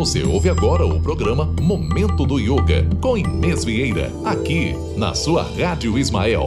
Você 0.00 0.22
ouve 0.22 0.48
agora 0.48 0.86
o 0.86 0.98
programa 0.98 1.44
Momento 1.60 2.24
do 2.24 2.38
Yoga 2.38 2.88
com 3.02 3.18
Inês 3.18 3.66
Vieira, 3.66 4.10
aqui 4.24 4.74
na 4.96 5.12
sua 5.12 5.42
Rádio 5.42 5.98
Ismael. 5.98 6.46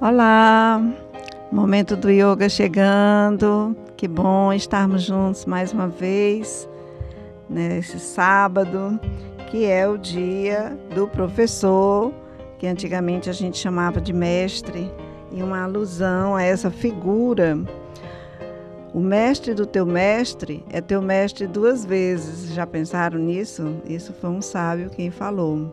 Olá, 0.00 0.82
Momento 1.52 1.94
do 1.94 2.08
Yoga 2.08 2.48
chegando. 2.48 3.76
Que 3.98 4.08
bom 4.08 4.50
estarmos 4.50 5.02
juntos 5.02 5.44
mais 5.44 5.74
uma 5.74 5.88
vez 5.88 6.66
nesse 7.50 8.00
sábado, 8.00 8.98
que 9.50 9.66
é 9.66 9.86
o 9.86 9.98
dia 9.98 10.74
do 10.94 11.06
professor 11.06 12.14
que 12.62 12.66
antigamente 12.68 13.28
a 13.28 13.32
gente 13.32 13.58
chamava 13.58 14.00
de 14.00 14.12
mestre, 14.12 14.88
e 15.32 15.42
uma 15.42 15.62
alusão 15.62 16.36
a 16.36 16.42
essa 16.42 16.70
figura. 16.70 17.58
O 18.92 19.00
mestre 19.00 19.54
do 19.54 19.64
teu 19.64 19.86
mestre 19.86 20.64
é 20.70 20.80
teu 20.80 21.00
mestre 21.00 21.46
duas 21.46 21.84
vezes. 21.84 22.52
Já 22.52 22.66
pensaram 22.66 23.18
nisso? 23.18 23.76
Isso 23.86 24.12
foi 24.12 24.30
um 24.30 24.42
sábio 24.42 24.90
quem 24.90 25.10
falou. 25.10 25.72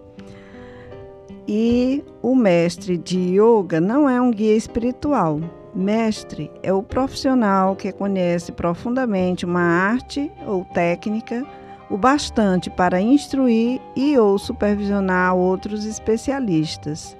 E 1.47 2.03
o 2.21 2.35
mestre 2.35 2.97
de 2.97 3.19
yoga 3.19 3.81
não 3.81 4.09
é 4.09 4.21
um 4.21 4.31
guia 4.31 4.55
espiritual. 4.55 5.41
Mestre 5.75 6.49
é 6.63 6.73
o 6.73 6.81
profissional 6.81 7.75
que 7.75 7.91
conhece 7.91 8.51
profundamente 8.51 9.45
uma 9.45 9.61
arte 9.61 10.31
ou 10.47 10.63
técnica 10.65 11.45
o 11.89 11.97
bastante 11.97 12.69
para 12.69 13.01
instruir 13.01 13.81
e 13.95 14.17
ou 14.17 14.37
supervisionar 14.37 15.35
outros 15.35 15.85
especialistas, 15.85 17.17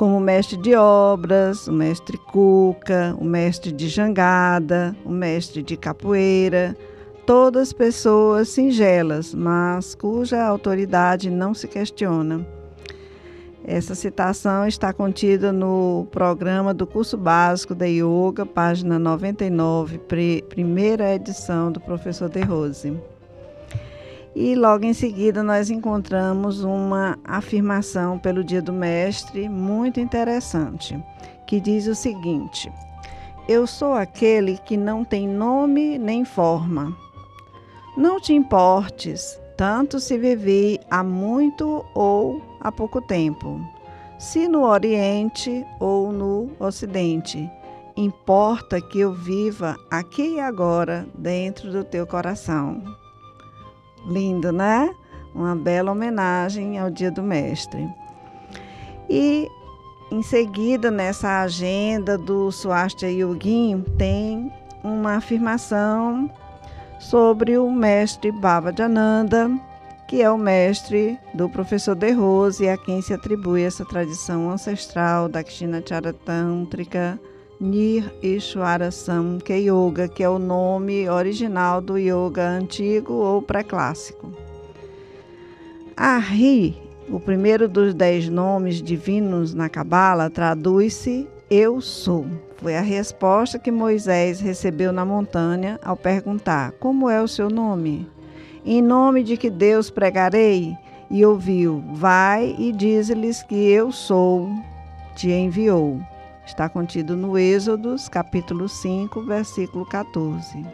como 0.00 0.16
o 0.16 0.20
mestre 0.20 0.56
de 0.56 0.74
obras, 0.74 1.68
o 1.68 1.72
mestre 1.74 2.16
cuca, 2.16 3.14
o 3.20 3.24
mestre 3.24 3.70
de 3.70 3.86
jangada, 3.86 4.96
o 5.04 5.10
mestre 5.10 5.62
de 5.62 5.76
capoeira, 5.76 6.74
todas 7.26 7.70
pessoas 7.70 8.48
singelas, 8.48 9.34
mas 9.34 9.94
cuja 9.94 10.42
autoridade 10.42 11.28
não 11.28 11.52
se 11.52 11.68
questiona. 11.68 12.46
Essa 13.62 13.94
citação 13.94 14.66
está 14.66 14.90
contida 14.90 15.52
no 15.52 16.08
programa 16.10 16.72
do 16.72 16.86
curso 16.86 17.18
básico 17.18 17.74
da 17.74 17.84
Yoga, 17.84 18.46
página 18.46 18.98
99, 18.98 20.00
primeira 20.48 21.14
edição 21.14 21.70
do 21.70 21.78
professor 21.78 22.30
De 22.30 22.40
Rose. 22.40 22.98
E 24.34 24.54
logo 24.54 24.84
em 24.84 24.92
seguida 24.92 25.42
nós 25.42 25.70
encontramos 25.70 26.62
uma 26.62 27.18
afirmação 27.24 28.18
pelo 28.18 28.44
Dia 28.44 28.62
do 28.62 28.72
Mestre 28.72 29.48
muito 29.48 29.98
interessante, 29.98 31.02
que 31.46 31.58
diz 31.58 31.88
o 31.88 31.94
seguinte: 31.94 32.72
Eu 33.48 33.66
sou 33.66 33.94
aquele 33.94 34.56
que 34.58 34.76
não 34.76 35.04
tem 35.04 35.26
nome 35.26 35.98
nem 35.98 36.24
forma. 36.24 36.96
Não 37.96 38.20
te 38.20 38.32
importes, 38.32 39.40
tanto 39.56 39.98
se 39.98 40.16
vivi 40.16 40.78
há 40.88 41.02
muito 41.02 41.84
ou 41.92 42.40
há 42.60 42.70
pouco 42.70 43.02
tempo, 43.02 43.60
se 44.16 44.46
no 44.46 44.62
Oriente 44.62 45.66
ou 45.80 46.12
no 46.12 46.50
Ocidente. 46.60 47.50
Importa 47.96 48.80
que 48.80 49.00
eu 49.00 49.12
viva 49.12 49.76
aqui 49.90 50.36
e 50.36 50.40
agora 50.40 51.06
dentro 51.18 51.72
do 51.72 51.82
teu 51.82 52.06
coração. 52.06 52.99
Lindo, 54.06 54.52
né? 54.52 54.94
Uma 55.34 55.54
bela 55.54 55.92
homenagem 55.92 56.78
ao 56.78 56.90
Dia 56.90 57.10
do 57.10 57.22
Mestre. 57.22 57.88
E 59.08 59.48
em 60.10 60.22
seguida, 60.22 60.90
nessa 60.90 61.42
agenda 61.42 62.18
do 62.18 62.50
Swastika 62.50 63.10
Yogin, 63.10 63.82
tem 63.96 64.52
uma 64.82 65.16
afirmação 65.16 66.30
sobre 66.98 67.56
o 67.56 67.70
mestre 67.70 68.32
Baba 68.32 68.74
Jananda, 68.76 69.50
que 70.08 70.20
é 70.20 70.30
o 70.30 70.36
mestre 70.36 71.18
do 71.32 71.48
professor 71.48 71.94
De 71.94 72.10
Rose, 72.10 72.68
a 72.68 72.76
quem 72.76 73.00
se 73.00 73.14
atribui 73.14 73.62
essa 73.62 73.84
tradição 73.84 74.50
ancestral 74.50 75.28
da 75.28 75.44
Kshina 75.44 75.82
Charatantrika 75.86 77.18
Nir 77.60 78.10
Ishwara 78.22 78.90
Samkhya 78.90 79.58
Yoga, 79.58 80.08
que 80.08 80.22
é 80.22 80.28
o 80.30 80.38
nome 80.38 81.06
original 81.10 81.82
do 81.82 81.98
yoga 81.98 82.42
antigo 82.42 83.12
ou 83.12 83.42
pré-clássico. 83.42 84.32
Ari, 85.94 86.74
o 87.06 87.20
primeiro 87.20 87.68
dos 87.68 87.92
dez 87.92 88.30
nomes 88.30 88.80
divinos 88.80 89.52
na 89.52 89.68
Cabala, 89.68 90.30
traduz-se 90.30 91.28
Eu 91.50 91.82
sou. 91.82 92.24
Foi 92.56 92.74
a 92.76 92.80
resposta 92.80 93.58
que 93.58 93.70
Moisés 93.70 94.40
recebeu 94.40 94.90
na 94.90 95.04
montanha 95.04 95.78
ao 95.84 95.98
perguntar: 95.98 96.72
Como 96.80 97.10
é 97.10 97.20
o 97.20 97.28
seu 97.28 97.50
nome? 97.50 98.08
Em 98.64 98.80
nome 98.80 99.22
de 99.22 99.36
que 99.36 99.50
Deus 99.50 99.90
pregarei? 99.90 100.74
E 101.10 101.26
ouviu: 101.26 101.84
Vai 101.92 102.56
e 102.58 102.72
diz-lhes 102.72 103.42
que 103.42 103.54
eu 103.54 103.92
sou, 103.92 104.48
te 105.14 105.30
enviou. 105.30 106.00
Está 106.50 106.68
contido 106.68 107.16
no 107.16 107.38
Êxodos, 107.38 108.08
capítulo 108.08 108.68
5, 108.68 109.22
versículo 109.22 109.86
14. 109.86 110.66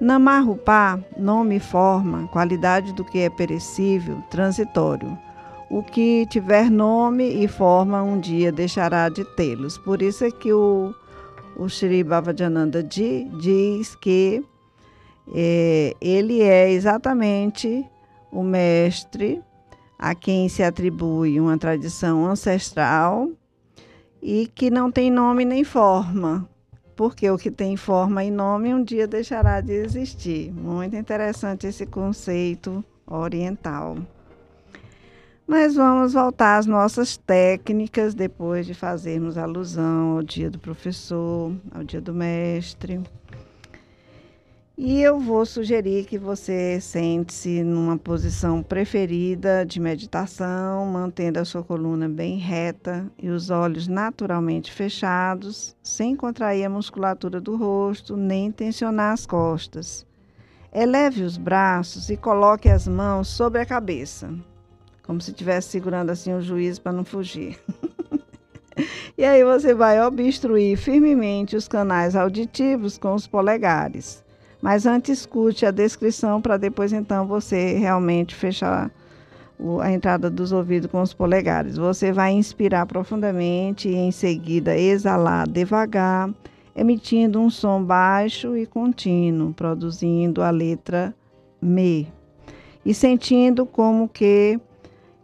Namarupá, 0.00 0.98
nome 1.16 1.60
forma, 1.60 2.26
qualidade 2.32 2.92
do 2.92 3.04
que 3.04 3.20
é 3.20 3.30
perecível, 3.30 4.20
transitório. 4.28 5.16
O 5.70 5.84
que 5.84 6.26
tiver 6.26 6.68
nome 6.68 7.44
e 7.44 7.46
forma 7.46 8.02
um 8.02 8.18
dia 8.18 8.50
deixará 8.50 9.08
de 9.08 9.24
tê-los. 9.36 9.78
Por 9.78 10.02
isso 10.02 10.24
é 10.24 10.32
que 10.32 10.52
o, 10.52 10.92
o 11.56 11.68
Shri 11.68 12.02
Bhavajananda 12.02 12.82
diz 12.82 13.94
que 13.94 14.44
é, 15.32 15.94
ele 16.00 16.42
é 16.42 16.72
exatamente 16.72 17.86
o 18.32 18.42
mestre 18.42 19.40
a 19.96 20.12
quem 20.12 20.48
se 20.48 20.64
atribui 20.64 21.38
uma 21.38 21.56
tradição 21.56 22.26
ancestral 22.26 23.30
e 24.22 24.46
que 24.46 24.70
não 24.70 24.90
tem 24.90 25.10
nome 25.10 25.44
nem 25.44 25.64
forma, 25.64 26.48
porque 26.96 27.30
o 27.30 27.38
que 27.38 27.50
tem 27.50 27.76
forma 27.76 28.24
e 28.24 28.30
nome 28.30 28.74
um 28.74 28.82
dia 28.82 29.06
deixará 29.06 29.60
de 29.60 29.72
existir. 29.72 30.52
Muito 30.52 30.96
interessante 30.96 31.66
esse 31.66 31.86
conceito 31.86 32.84
oriental. 33.06 33.96
Mas 35.46 35.76
vamos 35.76 36.12
voltar 36.12 36.58
às 36.58 36.66
nossas 36.66 37.16
técnicas 37.16 38.14
depois 38.14 38.66
de 38.66 38.74
fazermos 38.74 39.38
alusão 39.38 40.16
ao 40.16 40.22
dia 40.22 40.50
do 40.50 40.58
professor, 40.58 41.54
ao 41.74 41.82
dia 41.82 42.02
do 42.02 42.12
mestre. 42.12 43.00
E 44.80 45.02
eu 45.02 45.18
vou 45.18 45.44
sugerir 45.44 46.04
que 46.04 46.16
você 46.16 46.80
sente-se 46.80 47.64
numa 47.64 47.98
posição 47.98 48.62
preferida 48.62 49.66
de 49.66 49.80
meditação, 49.80 50.86
mantendo 50.86 51.40
a 51.40 51.44
sua 51.44 51.64
coluna 51.64 52.08
bem 52.08 52.38
reta 52.38 53.10
e 53.20 53.28
os 53.28 53.50
olhos 53.50 53.88
naturalmente 53.88 54.70
fechados, 54.70 55.76
sem 55.82 56.14
contrair 56.14 56.64
a 56.64 56.70
musculatura 56.70 57.40
do 57.40 57.56
rosto 57.56 58.16
nem 58.16 58.52
tensionar 58.52 59.14
as 59.14 59.26
costas. 59.26 60.06
Eleve 60.72 61.24
os 61.24 61.36
braços 61.36 62.08
e 62.08 62.16
coloque 62.16 62.68
as 62.68 62.86
mãos 62.86 63.26
sobre 63.26 63.60
a 63.60 63.66
cabeça, 63.66 64.32
como 65.02 65.20
se 65.20 65.32
estivesse 65.32 65.70
segurando 65.70 66.10
assim 66.10 66.32
o 66.32 66.40
juiz 66.40 66.78
para 66.78 66.92
não 66.92 67.04
fugir. 67.04 67.58
e 69.18 69.24
aí 69.24 69.42
você 69.42 69.74
vai 69.74 70.00
obstruir 70.00 70.78
firmemente 70.78 71.56
os 71.56 71.66
canais 71.66 72.14
auditivos 72.14 72.96
com 72.96 73.12
os 73.12 73.26
polegares 73.26 74.22
mas 74.60 74.86
antes 74.86 75.20
escute 75.20 75.64
a 75.64 75.70
descrição 75.70 76.40
para 76.40 76.56
depois 76.56 76.92
então 76.92 77.26
você 77.26 77.78
realmente 77.78 78.34
fechar 78.34 78.90
a 79.80 79.92
entrada 79.92 80.30
dos 80.30 80.52
ouvidos 80.52 80.90
com 80.90 81.02
os 81.02 81.12
polegares. 81.12 81.76
Você 81.76 82.12
vai 82.12 82.32
inspirar 82.32 82.86
profundamente 82.86 83.88
e 83.88 83.94
em 83.94 84.10
seguida 84.12 84.76
exalar 84.76 85.48
devagar, 85.48 86.30
emitindo 86.76 87.40
um 87.40 87.50
som 87.50 87.82
baixo 87.82 88.56
e 88.56 88.66
contínuo, 88.66 89.52
produzindo 89.52 90.42
a 90.42 90.50
letra 90.50 91.14
Me. 91.60 92.08
E 92.84 92.94
sentindo 92.94 93.66
como 93.66 94.08
que 94.08 94.60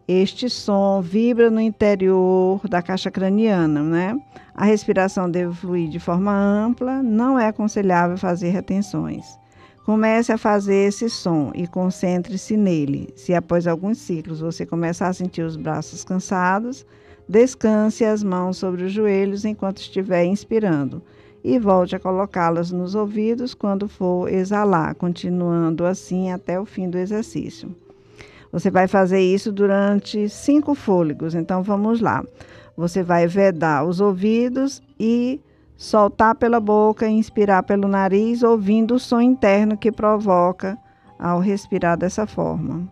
este 0.06 0.50
som 0.50 1.00
vibra 1.00 1.50
no 1.50 1.60
interior 1.60 2.60
da 2.68 2.82
caixa 2.82 3.10
craniana, 3.10 3.82
né? 3.82 4.16
A 4.54 4.64
respiração 4.64 5.30
deve 5.30 5.54
fluir 5.54 5.88
de 5.88 5.98
forma 5.98 6.32
ampla, 6.32 7.02
não 7.02 7.38
é 7.38 7.48
aconselhável 7.48 8.18
fazer 8.18 8.50
retenções. 8.50 9.38
Comece 9.84 10.32
a 10.32 10.38
fazer 10.38 10.88
esse 10.88 11.10
som 11.10 11.52
e 11.54 11.66
concentre-se 11.66 12.56
nele. 12.56 13.12
Se 13.16 13.34
após 13.34 13.66
alguns 13.66 13.98
ciclos 13.98 14.40
você 14.40 14.64
começar 14.64 15.08
a 15.08 15.12
sentir 15.12 15.42
os 15.42 15.56
braços 15.56 16.04
cansados, 16.04 16.86
descanse 17.28 18.04
as 18.04 18.22
mãos 18.22 18.56
sobre 18.56 18.84
os 18.84 18.92
joelhos 18.92 19.44
enquanto 19.44 19.78
estiver 19.78 20.24
inspirando 20.24 21.02
e 21.42 21.58
volte 21.58 21.94
a 21.94 22.00
colocá-las 22.00 22.72
nos 22.72 22.94
ouvidos 22.94 23.52
quando 23.52 23.86
for 23.86 24.32
exalar, 24.32 24.94
continuando 24.94 25.84
assim 25.84 26.30
até 26.30 26.58
o 26.58 26.64
fim 26.64 26.88
do 26.88 26.96
exercício. 26.96 27.83
Você 28.54 28.70
vai 28.70 28.86
fazer 28.86 29.18
isso 29.18 29.50
durante 29.50 30.28
cinco 30.28 30.76
fôlegos, 30.76 31.34
então 31.34 31.60
vamos 31.60 32.00
lá. 32.00 32.22
Você 32.76 33.02
vai 33.02 33.26
vedar 33.26 33.84
os 33.84 34.00
ouvidos 34.00 34.80
e 34.98 35.40
soltar 35.76 36.36
pela 36.36 36.60
boca 36.60 37.08
inspirar 37.08 37.64
pelo 37.64 37.88
nariz, 37.88 38.44
ouvindo 38.44 38.94
o 38.94 38.98
som 39.00 39.20
interno 39.20 39.76
que 39.76 39.90
provoca 39.90 40.78
ao 41.18 41.40
respirar 41.40 41.98
dessa 41.98 42.28
forma. 42.28 42.88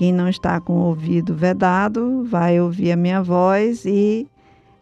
Quem 0.00 0.14
não 0.14 0.30
está 0.30 0.58
com 0.58 0.72
o 0.72 0.86
ouvido 0.86 1.34
vedado 1.34 2.24
vai 2.24 2.58
ouvir 2.58 2.90
a 2.90 2.96
minha 2.96 3.22
voz 3.22 3.84
e 3.84 4.26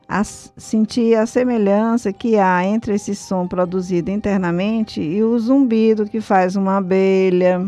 a, 0.09 0.23
sentir 0.23 1.17
a 1.17 1.26
semelhança 1.26 2.12
que 2.12 2.38
há 2.38 2.65
entre 2.65 2.94
esse 2.94 3.17
som 3.17 3.49
produzido 3.49 4.12
internamente 4.12 5.00
e 5.00 5.20
o 5.25 5.37
zumbido 5.37 6.06
que 6.06 6.20
faz 6.20 6.55
uma 6.55 6.76
abelha, 6.76 7.61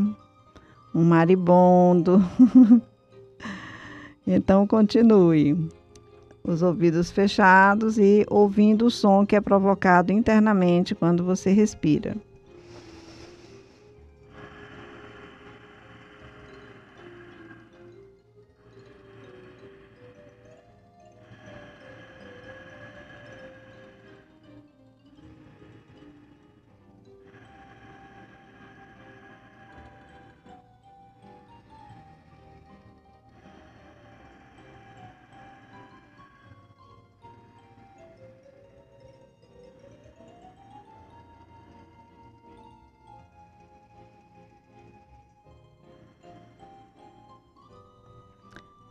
um 0.95 1.03
maribondo. 1.03 2.25
então 4.25 4.65
continue. 4.65 5.59
Os 6.45 6.63
ouvidos 6.63 7.11
fechados 7.11 7.99
e 7.99 8.25
ouvindo 8.31 8.87
o 8.87 8.91
som 8.93 9.27
que 9.27 9.35
é 9.35 9.41
provocado 9.41 10.13
internamente 10.13 10.95
quando 10.95 11.25
você 11.25 11.51
respira. 11.51 12.15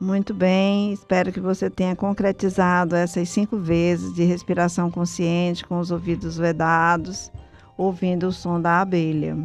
Muito 0.09 0.33
bem, 0.33 0.91
espero 0.91 1.31
que 1.31 1.39
você 1.39 1.69
tenha 1.69 1.95
concretizado 1.95 2.95
essas 2.95 3.29
cinco 3.29 3.57
vezes 3.57 4.11
de 4.15 4.23
respiração 4.23 4.89
consciente 4.89 5.63
com 5.63 5.77
os 5.77 5.91
ouvidos 5.91 6.35
vedados, 6.35 7.31
ouvindo 7.77 8.25
o 8.25 8.31
som 8.31 8.59
da 8.59 8.81
abelha, 8.81 9.37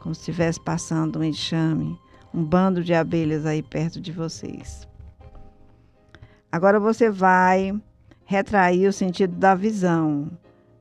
como 0.00 0.12
se 0.12 0.22
estivesse 0.22 0.60
passando 0.60 1.20
um 1.20 1.22
enxame, 1.22 1.96
um 2.34 2.42
bando 2.42 2.82
de 2.82 2.92
abelhas 2.92 3.46
aí 3.46 3.62
perto 3.62 4.00
de 4.00 4.10
vocês. 4.10 4.88
Agora 6.50 6.80
você 6.80 7.08
vai 7.08 7.72
retrair 8.24 8.88
o 8.88 8.92
sentido 8.92 9.36
da 9.36 9.54
visão, 9.54 10.32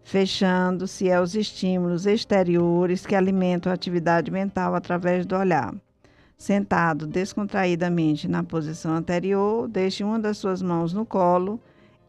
fechando-se 0.02 1.12
aos 1.12 1.36
estímulos 1.36 2.08
exteriores 2.08 3.06
que 3.06 3.14
alimentam 3.14 3.72
a 3.72 3.76
atividade 3.76 4.32
mental 4.32 4.74
através 4.74 5.28
do 5.28 5.36
olhar. 5.36 5.76
Sentado 6.42 7.06
descontraídamente 7.06 8.28
na 8.28 8.44
posição 8.44 8.96
anterior, 8.96 9.68
deixe 9.68 10.04
uma 10.04 10.18
das 10.18 10.40
suas 10.40 10.60
mãos 10.60 10.92
no 10.92 11.06
colo 11.06 11.60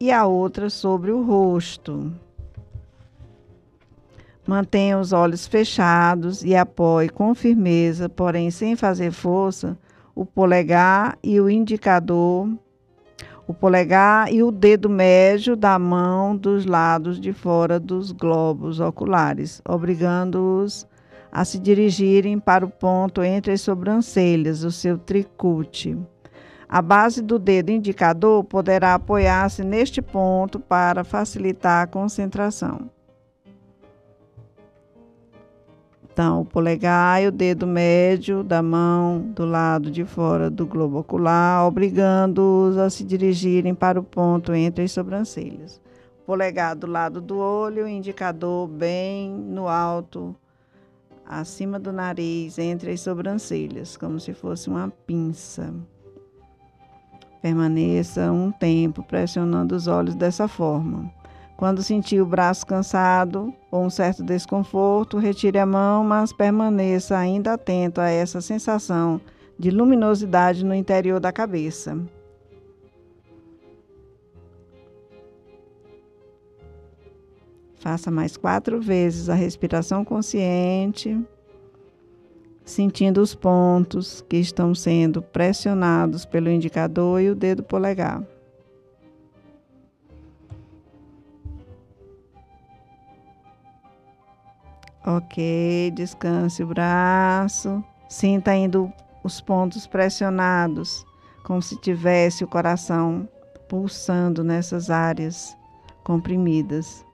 e 0.00 0.10
a 0.10 0.24
outra 0.24 0.70
sobre 0.70 1.10
o 1.10 1.22
rosto. 1.22 2.10
Mantenha 4.46 4.98
os 4.98 5.12
olhos 5.12 5.46
fechados 5.46 6.42
e 6.42 6.56
apoie 6.56 7.10
com 7.10 7.34
firmeza, 7.34 8.08
porém 8.08 8.50
sem 8.50 8.74
fazer 8.74 9.10
força, 9.10 9.76
o 10.14 10.24
polegar 10.24 11.18
e 11.22 11.38
o 11.38 11.50
indicador, 11.50 12.48
o 13.46 13.52
polegar 13.52 14.32
e 14.32 14.42
o 14.42 14.50
dedo 14.50 14.88
médio 14.88 15.54
da 15.54 15.78
mão 15.78 16.34
dos 16.34 16.64
lados 16.64 17.20
de 17.20 17.34
fora 17.34 17.78
dos 17.78 18.12
globos 18.12 18.80
oculares, 18.80 19.60
obrigando-os 19.68 20.90
a 21.32 21.46
se 21.46 21.58
dirigirem 21.58 22.38
para 22.38 22.66
o 22.66 22.70
ponto 22.70 23.22
entre 23.22 23.52
as 23.52 23.62
sobrancelhas, 23.62 24.64
o 24.64 24.70
seu 24.70 24.98
tricute. 24.98 25.98
A 26.68 26.82
base 26.82 27.22
do 27.22 27.38
dedo 27.38 27.70
indicador 27.70 28.44
poderá 28.44 28.94
apoiar-se 28.94 29.64
neste 29.64 30.02
ponto 30.02 30.60
para 30.60 31.02
facilitar 31.04 31.84
a 31.84 31.86
concentração. 31.86 32.90
Então, 36.04 36.42
o 36.42 36.44
polegar 36.44 37.22
e 37.22 37.28
o 37.28 37.32
dedo 37.32 37.66
médio 37.66 38.42
da 38.42 38.62
mão 38.62 39.20
do 39.34 39.46
lado 39.46 39.90
de 39.90 40.04
fora 40.04 40.50
do 40.50 40.66
globo 40.66 40.98
ocular, 40.98 41.66
obrigando-os 41.66 42.76
a 42.76 42.90
se 42.90 43.02
dirigirem 43.02 43.74
para 43.74 43.98
o 43.98 44.04
ponto 44.04 44.54
entre 44.54 44.84
as 44.84 44.92
sobrancelhas. 44.92 45.80
O 46.22 46.26
polegar 46.26 46.76
do 46.76 46.86
lado 46.86 47.22
do 47.22 47.38
olho, 47.38 47.88
indicador 47.88 48.68
bem 48.68 49.30
no 49.30 49.66
alto 49.66 50.36
acima 51.26 51.78
do 51.78 51.92
nariz, 51.92 52.58
entre 52.58 52.92
as 52.92 53.00
sobrancelhas, 53.00 53.96
como 53.96 54.20
se 54.20 54.32
fosse 54.32 54.68
uma 54.68 54.88
pinça. 55.06 55.72
Permaneça 57.40 58.30
um 58.30 58.52
tempo 58.52 59.02
pressionando 59.02 59.74
os 59.74 59.86
olhos 59.86 60.14
dessa 60.14 60.46
forma. 60.46 61.12
Quando 61.56 61.82
sentir 61.82 62.20
o 62.20 62.26
braço 62.26 62.66
cansado 62.66 63.52
ou 63.70 63.84
um 63.84 63.90
certo 63.90 64.22
desconforto, 64.22 65.18
retire 65.18 65.58
a 65.58 65.66
mão, 65.66 66.02
mas 66.02 66.32
permaneça 66.32 67.16
ainda 67.16 67.54
atento 67.54 68.00
a 68.00 68.08
essa 68.08 68.40
sensação 68.40 69.20
de 69.58 69.70
luminosidade 69.70 70.64
no 70.64 70.74
interior 70.74 71.20
da 71.20 71.30
cabeça. 71.30 71.96
Faça 77.82 78.12
mais 78.12 78.36
quatro 78.36 78.80
vezes 78.80 79.28
a 79.28 79.34
respiração 79.34 80.04
consciente, 80.04 81.20
sentindo 82.64 83.20
os 83.20 83.34
pontos 83.34 84.24
que 84.28 84.36
estão 84.36 84.72
sendo 84.72 85.20
pressionados 85.20 86.24
pelo 86.24 86.48
indicador 86.48 87.20
e 87.20 87.28
o 87.28 87.34
dedo 87.34 87.64
polegar. 87.64 88.22
Ok, 95.04 95.90
descanse 95.92 96.62
o 96.62 96.68
braço. 96.68 97.82
Sinta 98.08 98.52
ainda 98.52 98.78
os 99.24 99.40
pontos 99.40 99.88
pressionados, 99.88 101.04
como 101.42 101.60
se 101.60 101.76
tivesse 101.80 102.44
o 102.44 102.48
coração 102.48 103.28
pulsando 103.68 104.44
nessas 104.44 104.88
áreas 104.88 105.56
comprimidas. 106.04 107.04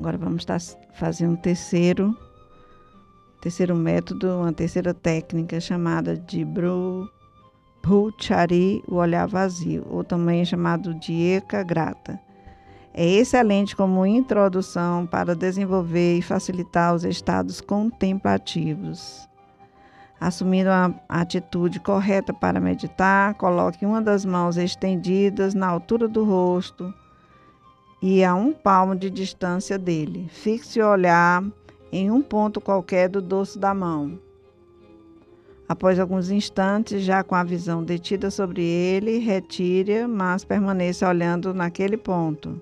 Agora 0.00 0.16
vamos 0.16 0.40
estar 0.40 0.58
fazendo 0.94 1.32
um 1.34 1.36
terceiro, 1.36 2.16
terceiro 3.38 3.76
método, 3.76 4.38
uma 4.38 4.50
terceira 4.50 4.94
técnica 4.94 5.60
chamada 5.60 6.16
de 6.16 6.42
Bhuchari, 7.84 8.82
o 8.88 8.94
olhar 8.94 9.28
vazio, 9.28 9.86
ou 9.90 10.02
também 10.02 10.42
chamado 10.42 10.94
de 10.94 11.12
Eka 11.12 11.62
Grata. 11.62 12.18
É 12.94 13.06
excelente 13.06 13.76
como 13.76 14.06
introdução 14.06 15.06
para 15.06 15.36
desenvolver 15.36 16.16
e 16.16 16.22
facilitar 16.22 16.94
os 16.94 17.04
estados 17.04 17.60
contemplativos. 17.60 19.28
Assumindo 20.18 20.70
a 20.70 20.94
atitude 21.10 21.78
correta 21.78 22.32
para 22.32 22.58
meditar, 22.58 23.34
coloque 23.34 23.84
uma 23.84 24.00
das 24.00 24.24
mãos 24.24 24.56
estendidas 24.56 25.52
na 25.52 25.66
altura 25.66 26.08
do 26.08 26.24
rosto 26.24 26.90
e 28.02 28.24
a 28.24 28.34
um 28.34 28.52
palmo 28.52 28.96
de 28.96 29.10
distância 29.10 29.78
dele. 29.78 30.26
Fixe 30.30 30.80
o 30.80 30.88
olhar 30.88 31.44
em 31.92 32.10
um 32.10 32.22
ponto 32.22 32.60
qualquer 32.60 33.08
do 33.08 33.20
dorso 33.20 33.58
da 33.58 33.74
mão. 33.74 34.18
Após 35.68 36.00
alguns 36.00 36.30
instantes, 36.30 37.02
já 37.02 37.22
com 37.22 37.34
a 37.34 37.44
visão 37.44 37.84
detida 37.84 38.30
sobre 38.30 38.62
ele, 38.62 39.18
retire-a, 39.18 40.08
mas 40.08 40.44
permaneça 40.44 41.08
olhando 41.08 41.54
naquele 41.54 41.96
ponto. 41.96 42.60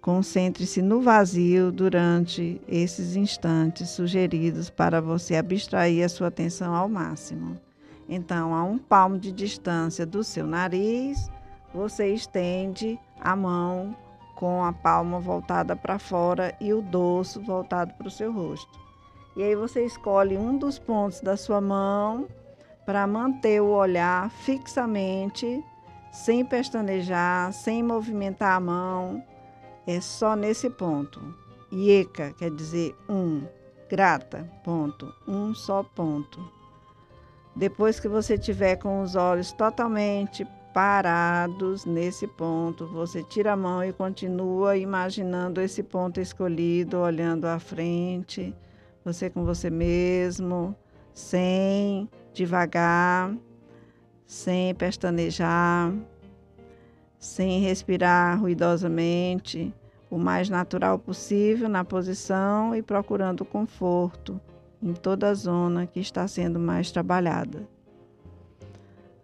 Concentre-se 0.00 0.82
no 0.82 1.00
vazio 1.00 1.70
durante 1.70 2.60
esses 2.66 3.14
instantes 3.14 3.90
sugeridos 3.90 4.68
para 4.68 5.00
você 5.00 5.36
abstrair 5.36 6.04
a 6.04 6.08
sua 6.08 6.28
atenção 6.28 6.74
ao 6.74 6.88
máximo. 6.88 7.56
Então, 8.08 8.54
a 8.54 8.64
um 8.64 8.76
palmo 8.76 9.18
de 9.18 9.32
distância 9.32 10.04
do 10.04 10.24
seu 10.24 10.46
nariz, 10.46 11.30
você 11.72 12.08
estende 12.08 12.98
a 13.20 13.34
mão 13.34 13.96
com 14.34 14.64
a 14.64 14.72
palma 14.72 15.20
voltada 15.20 15.76
para 15.76 15.98
fora 15.98 16.54
e 16.60 16.72
o 16.72 16.82
dorso 16.82 17.40
voltado 17.40 17.94
para 17.94 18.08
o 18.08 18.10
seu 18.10 18.32
rosto. 18.32 18.78
E 19.36 19.42
aí 19.42 19.54
você 19.54 19.84
escolhe 19.84 20.36
um 20.36 20.56
dos 20.56 20.78
pontos 20.78 21.20
da 21.20 21.36
sua 21.36 21.60
mão 21.60 22.28
para 22.86 23.06
manter 23.06 23.60
o 23.60 23.70
olhar 23.70 24.30
fixamente, 24.30 25.62
sem 26.12 26.44
pestanejar, 26.44 27.52
sem 27.52 27.82
movimentar 27.82 28.56
a 28.56 28.60
mão. 28.60 29.22
É 29.86 30.00
só 30.00 30.36
nesse 30.36 30.70
ponto. 30.70 31.20
Ieca 31.72 32.32
quer 32.32 32.50
dizer 32.50 32.94
um, 33.08 33.42
grata, 33.90 34.48
ponto, 34.62 35.12
um 35.26 35.54
só 35.54 35.82
ponto. 35.82 36.40
Depois 37.56 37.98
que 37.98 38.08
você 38.08 38.38
tiver 38.38 38.76
com 38.76 39.02
os 39.02 39.16
olhos 39.16 39.52
totalmente 39.52 40.46
parados 40.74 41.84
nesse 41.84 42.26
ponto, 42.26 42.84
você 42.84 43.22
tira 43.22 43.52
a 43.52 43.56
mão 43.56 43.84
e 43.84 43.92
continua 43.92 44.76
imaginando 44.76 45.60
esse 45.60 45.84
ponto 45.84 46.20
escolhido, 46.20 46.98
olhando 46.98 47.44
à 47.44 47.60
frente, 47.60 48.52
você 49.04 49.30
com 49.30 49.44
você 49.44 49.70
mesmo, 49.70 50.74
sem 51.12 52.10
devagar, 52.32 53.32
sem 54.26 54.74
pestanejar, 54.74 55.94
sem 57.20 57.60
respirar 57.60 58.40
ruidosamente, 58.40 59.72
o 60.10 60.18
mais 60.18 60.50
natural 60.50 60.98
possível 60.98 61.68
na 61.68 61.84
posição 61.84 62.74
e 62.74 62.82
procurando 62.82 63.44
conforto 63.44 64.40
em 64.82 64.92
toda 64.92 65.28
a 65.28 65.34
zona 65.34 65.86
que 65.86 66.00
está 66.00 66.26
sendo 66.26 66.58
mais 66.58 66.90
trabalhada. 66.90 67.73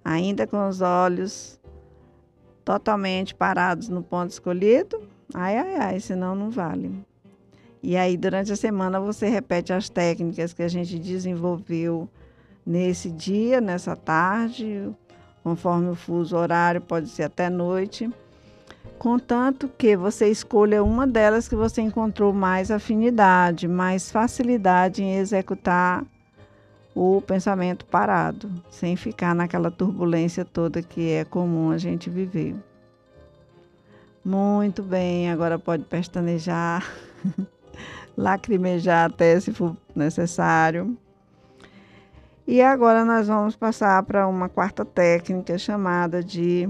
Ainda 0.05 0.47
com 0.47 0.69
os 0.69 0.81
olhos 0.81 1.61
totalmente 2.65 3.35
parados 3.35 3.89
no 3.89 4.03
ponto 4.03 4.31
escolhido, 4.31 5.03
ai, 5.35 5.57
ai, 5.57 5.75
ai, 5.77 6.01
senão 6.01 6.35
não 6.35 6.51
vale. 6.51 6.93
E 7.83 7.97
aí, 7.97 8.17
durante 8.17 8.53
a 8.53 8.57
semana, 8.57 9.01
você 9.01 9.29
repete 9.29 9.73
as 9.73 9.89
técnicas 9.89 10.53
que 10.53 10.63
a 10.63 10.69
gente 10.69 10.99
desenvolveu 10.99 12.09
nesse 12.65 13.11
dia, 13.11 13.61
nessa 13.61 13.97
tarde, 13.97 14.91
conforme 15.43 15.89
o 15.89 15.95
fuso 15.95 16.37
horário, 16.37 16.81
pode 16.81 17.09
ser 17.09 17.25
até 17.25 17.49
noite, 17.49 18.11
contanto 18.99 19.69
que 19.79 19.97
você 19.97 20.29
escolha 20.29 20.85
uma 20.85 21.07
delas 21.07 21.49
que 21.49 21.57
você 21.57 21.81
encontrou 21.81 22.33
mais 22.33 22.71
afinidade, 22.71 23.67
mais 23.67 24.11
facilidade 24.11 25.03
em 25.03 25.17
executar 25.17 26.05
o 27.03 27.23
pensamento 27.23 27.87
parado, 27.87 28.51
sem 28.69 28.95
ficar 28.95 29.35
naquela 29.35 29.71
turbulência 29.71 30.45
toda 30.45 30.83
que 30.83 31.13
é 31.13 31.25
comum 31.25 31.71
a 31.71 31.79
gente 31.79 32.11
viver. 32.11 32.55
Muito 34.23 34.83
bem, 34.83 35.31
agora 35.31 35.59
pode 35.59 35.85
pestanejar, 35.85 36.87
lacrimejar 38.15 39.07
até 39.07 39.41
se 39.41 39.51
for 39.51 39.75
necessário. 39.97 40.95
E 42.47 42.61
agora 42.61 43.03
nós 43.03 43.29
vamos 43.29 43.57
passar 43.57 44.03
para 44.03 44.29
uma 44.29 44.51
quarta 44.51 44.85
técnica 44.85 45.57
chamada 45.57 46.23
de 46.23 46.69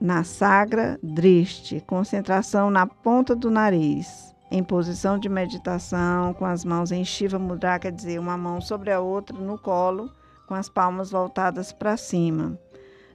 Nasagra 0.00 0.96
Driste, 1.02 1.82
concentração 1.88 2.70
na 2.70 2.86
ponta 2.86 3.34
do 3.34 3.50
nariz, 3.50 4.32
em 4.50 4.62
posição 4.62 5.18
de 5.18 5.28
meditação, 5.28 6.32
com 6.34 6.44
as 6.44 6.64
mãos 6.64 6.90
em 6.90 7.04
Shiva 7.04 7.38
Mudra, 7.38 7.78
quer 7.78 7.92
dizer, 7.92 8.18
uma 8.18 8.36
mão 8.36 8.60
sobre 8.60 8.90
a 8.90 9.00
outra 9.00 9.36
no 9.38 9.58
colo, 9.58 10.10
com 10.46 10.54
as 10.54 10.68
palmas 10.68 11.10
voltadas 11.10 11.72
para 11.72 11.96
cima. 11.96 12.58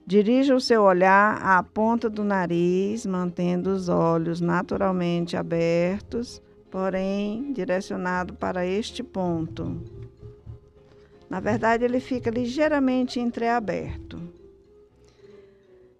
Dirija 0.05 0.53
o 0.53 0.61
seu 0.61 0.83
olhar 0.83 1.41
à 1.41 1.63
ponta 1.63 2.09
do 2.09 2.23
nariz, 2.23 3.05
mantendo 3.05 3.71
os 3.71 3.89
olhos 3.89 4.41
naturalmente 4.41 5.37
abertos, 5.37 6.41
porém 6.69 7.53
direcionado 7.53 8.33
para 8.33 8.65
este 8.65 9.01
ponto. 9.01 9.81
Na 11.29 11.39
verdade, 11.39 11.83
ele 11.85 11.99
fica 11.99 12.29
ligeiramente 12.29 13.19
entreaberto. 13.19 14.21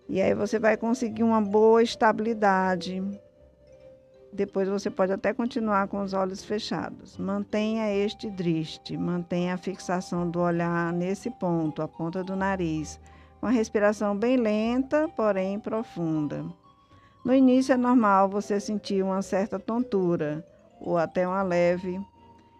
E 0.08 0.22
aí 0.22 0.36
você 0.36 0.60
vai 0.60 0.78
conseguir 0.78 1.24
uma 1.24 1.42
boa 1.42 1.82
estabilidade. 1.82 3.02
Depois 4.34 4.68
você 4.68 4.90
pode 4.90 5.12
até 5.12 5.32
continuar 5.32 5.88
com 5.88 6.02
os 6.02 6.12
olhos 6.12 6.44
fechados. 6.44 7.18
Mantenha 7.18 7.94
este 7.94 8.32
driste, 8.32 8.98
mantenha 8.98 9.54
a 9.54 9.58
fixação 9.58 10.28
do 10.28 10.40
olhar 10.40 10.92
nesse 10.92 11.30
ponto, 11.30 11.84
a 11.84 11.88
ponta 11.88 12.24
do 12.24 12.36
nariz, 12.36 13.00
com 13.40 13.46
a 13.46 13.52
respiração 13.52 14.18
bem 14.18 14.38
lenta, 14.38 15.08
porém 15.16 15.60
profunda. 15.60 16.44
No 17.24 17.32
início 17.32 17.74
é 17.74 17.78
normal 17.78 18.28
você 18.28 18.60
sentir 18.60 19.04
uma 19.04 19.22
certa 19.22 19.60
tontura 19.60 20.44
ou 20.82 20.98
até 20.98 21.28
uma 21.28 21.44
leve 21.44 22.02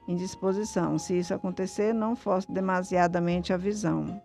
indisposição. 0.08 1.00
Se 1.00 1.18
isso 1.18 1.34
acontecer, 1.34 1.92
não 1.92 2.16
force 2.16 2.52
demasiadamente 2.52 3.52
a 3.52 3.58
visão. 3.58 4.22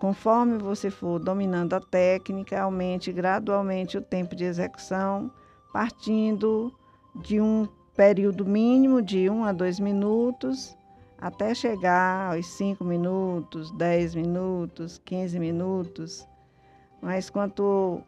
Conforme 0.00 0.58
você 0.58 0.90
for 0.90 1.20
dominando 1.20 1.74
a 1.74 1.80
técnica, 1.80 2.60
aumente 2.60 3.12
gradualmente 3.12 3.96
o 3.96 4.02
tempo 4.02 4.34
de 4.34 4.44
execução, 4.44 5.30
partindo 5.72 6.72
de 7.14 7.40
um 7.40 7.68
período 7.94 8.44
mínimo 8.44 9.00
de 9.00 9.30
1 9.30 9.44
a 9.44 9.52
2 9.52 9.80
minutos, 9.80 10.76
até 11.18 11.54
chegar 11.54 12.34
aos 12.34 12.46
5 12.46 12.84
minutos, 12.84 13.70
10 13.72 14.14
minutos, 14.14 15.00
15 15.04 15.38
minutos. 15.38 16.28
Mas 17.00 17.30
quanto 17.30 18.02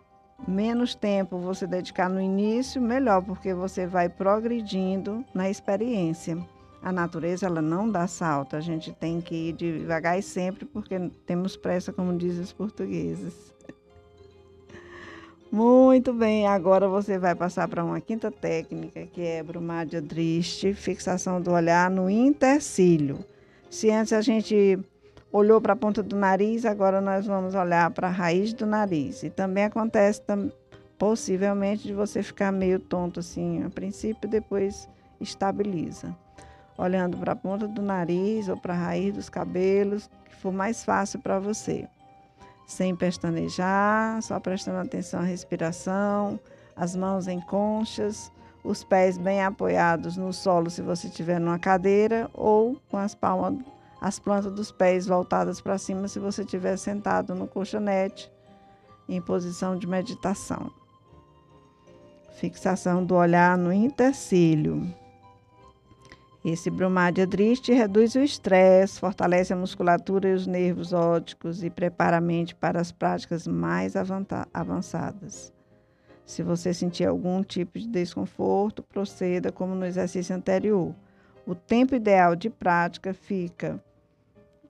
menos 0.47 0.95
tempo 0.95 1.39
você 1.39 1.67
dedicar 1.67 2.09
no 2.09 2.21
início, 2.21 2.81
melhor, 2.81 3.23
porque 3.23 3.55
você 3.55 3.87
vai 3.87 4.09
progredindo 4.09 5.25
na 5.35 5.49
experiência. 5.49 6.39
A 6.83 6.93
natureza 6.93 7.47
ela 7.47 7.61
não 7.61 7.91
dá 7.91 8.07
salto, 8.07 8.55
a 8.55 8.61
gente 8.61 8.93
tem 8.93 9.21
que 9.21 9.49
ir 9.49 9.53
devagar 9.55 10.19
e 10.19 10.23
sempre 10.23 10.65
porque 10.65 11.11
temos 11.27 11.57
pressa, 11.57 11.93
como 11.93 12.17
dizem 12.17 12.43
os 12.43 12.53
portugueses. 12.53 13.53
Muito 15.51 16.13
bem, 16.13 16.47
agora 16.47 16.87
você 16.87 17.19
vai 17.19 17.35
passar 17.35 17.67
para 17.69 17.83
uma 17.83 18.01
quinta 18.01 18.31
técnica, 18.31 19.07
que 19.07 19.23
é 19.23 19.43
brumádia 19.43 20.03
triste, 20.03 20.75
fixação 20.75 21.41
do 21.41 21.51
olhar 21.51 21.91
no 21.91 22.11
intercílio. 22.11 23.25
Se 23.71 23.91
antes 23.91 24.13
a 24.13 24.21
gente 24.21 24.79
olhou 25.33 25.59
para 25.59 25.73
a 25.73 25.77
ponta 25.77 26.03
do 26.03 26.17
nariz, 26.17 26.67
agora 26.67 27.01
nós 27.01 27.27
vamos 27.27 27.55
olhar 27.55 27.91
para 27.93 28.09
a 28.09 28.11
raiz 28.11 28.53
do 28.53 28.67
nariz. 28.67 29.23
E 29.23 29.31
também 29.31 29.65
acontece 29.65 30.23
possivelmente 30.99 31.85
de 31.85 31.95
você 31.95 32.23
ficar 32.23 32.53
meio 32.53 32.79
tonto 32.79 33.21
assim, 33.21 33.63
a 33.63 33.71
princípio, 33.71 34.29
depois 34.29 34.87
estabiliza 35.19 36.15
olhando 36.79 37.17
para 37.17 37.33
a 37.33 37.37
ponta 37.37 37.67
do 37.67 37.83
nariz 37.83 38.49
ou 38.49 38.57
para 38.57 38.73
a 38.73 38.77
raiz 38.77 39.13
dos 39.13 39.29
cabelos, 39.29 40.09
que 40.25 40.35
for 40.37 40.53
mais 40.53 40.85
fácil 40.85 41.19
para 41.19 41.41
você. 41.41 41.89
Sem 42.69 42.95
pestanejar, 42.95 44.21
só 44.21 44.39
prestando 44.39 44.79
atenção 44.79 45.21
à 45.21 45.23
respiração, 45.23 46.39
as 46.77 46.95
mãos 46.95 47.27
em 47.27 47.41
conchas, 47.41 48.31
os 48.63 48.85
pés 48.85 49.17
bem 49.17 49.43
apoiados 49.43 50.19
no 50.19 50.35
solo 50.35 50.69
se 50.69 50.83
você 50.83 51.07
estiver 51.07 51.41
numa 51.41 51.59
cadeira 51.59 52.31
ou 52.35 52.77
com 52.91 52.99
as 52.99 53.15
palmas, 53.15 53.65
as 54.03 54.19
plantas 54.19 54.53
dos 54.53 54.71
pés 54.71 55.07
voltadas 55.07 55.63
para 55.63 55.79
cima 55.79 56.09
se 56.09 56.19
você 56.19 56.43
estiver 56.43 56.77
sentado 56.77 57.35
no 57.35 57.49
colchonete 57.49 58.31
em 59.09 59.19
posição 59.19 59.75
de 59.75 59.87
meditação. 59.87 60.71
Fixação 62.33 63.03
do 63.03 63.15
olhar 63.15 63.57
no 63.57 63.73
intercílio. 63.73 64.95
Esse 66.51 66.71
bromádio 66.71 67.27
triste 67.27 67.75
reduz 67.75 68.15
o 68.15 68.21
estresse, 68.21 68.99
fortalece 68.99 69.53
a 69.53 69.57
musculatura 69.57 70.31
e 70.31 70.33
os 70.33 70.47
nervos 70.47 70.95
ópticos 70.95 71.63
e 71.63 71.69
prepara 71.69 72.17
a 72.17 72.23
mente 72.23 72.55
para 72.55 72.81
as 72.81 72.91
práticas 72.91 73.47
mais 73.47 73.95
avançadas. 74.55 75.53
Se 76.25 76.43
você 76.43 76.73
sentir 76.73 77.05
algum 77.05 77.43
tipo 77.43 77.79
de 77.79 77.87
desconforto, 77.87 78.83
proceda 78.83 79.53
como 79.53 79.75
no 79.75 79.85
exercício 79.85 80.35
anterior. 80.35 80.95
O 81.47 81.55
tempo 81.55 81.95
ideal 81.95 82.35
de 82.35 82.49
prática 82.49 83.13
fica 83.13 83.79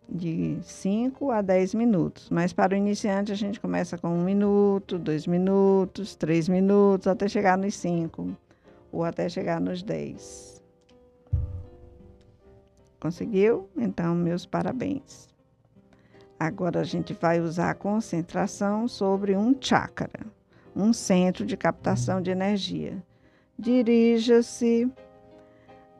de 0.08 0.58
5 0.62 1.30
a 1.30 1.40
10 1.40 1.75
minutos, 1.75 2.28
mas 2.28 2.52
para 2.52 2.75
o 2.75 2.76
iniciante 2.76 3.30
a 3.30 3.37
gente 3.37 3.61
começa 3.61 3.97
com 3.97 4.08
um 4.08 4.25
minuto, 4.25 4.99
dois 4.99 5.28
minutos, 5.28 6.16
três 6.16 6.49
minutos, 6.49 7.06
até 7.06 7.28
chegar 7.28 7.56
nos 7.56 7.76
5 7.76 8.37
ou 8.90 9.04
até 9.04 9.28
chegar 9.28 9.61
nos 9.61 9.80
10. 9.80 10.57
Conseguiu? 13.00 13.68
Então, 13.76 14.14
meus 14.14 14.44
parabéns. 14.44 15.28
Agora 16.38 16.80
a 16.80 16.84
gente 16.84 17.12
vai 17.12 17.40
usar 17.40 17.70
a 17.70 17.74
concentração 17.74 18.86
sobre 18.86 19.36
um 19.36 19.56
chakra, 19.60 20.26
um 20.74 20.92
centro 20.92 21.44
de 21.44 21.56
captação 21.56 22.22
de 22.22 22.30
energia. 22.30 23.02
Dirija-se, 23.58 24.88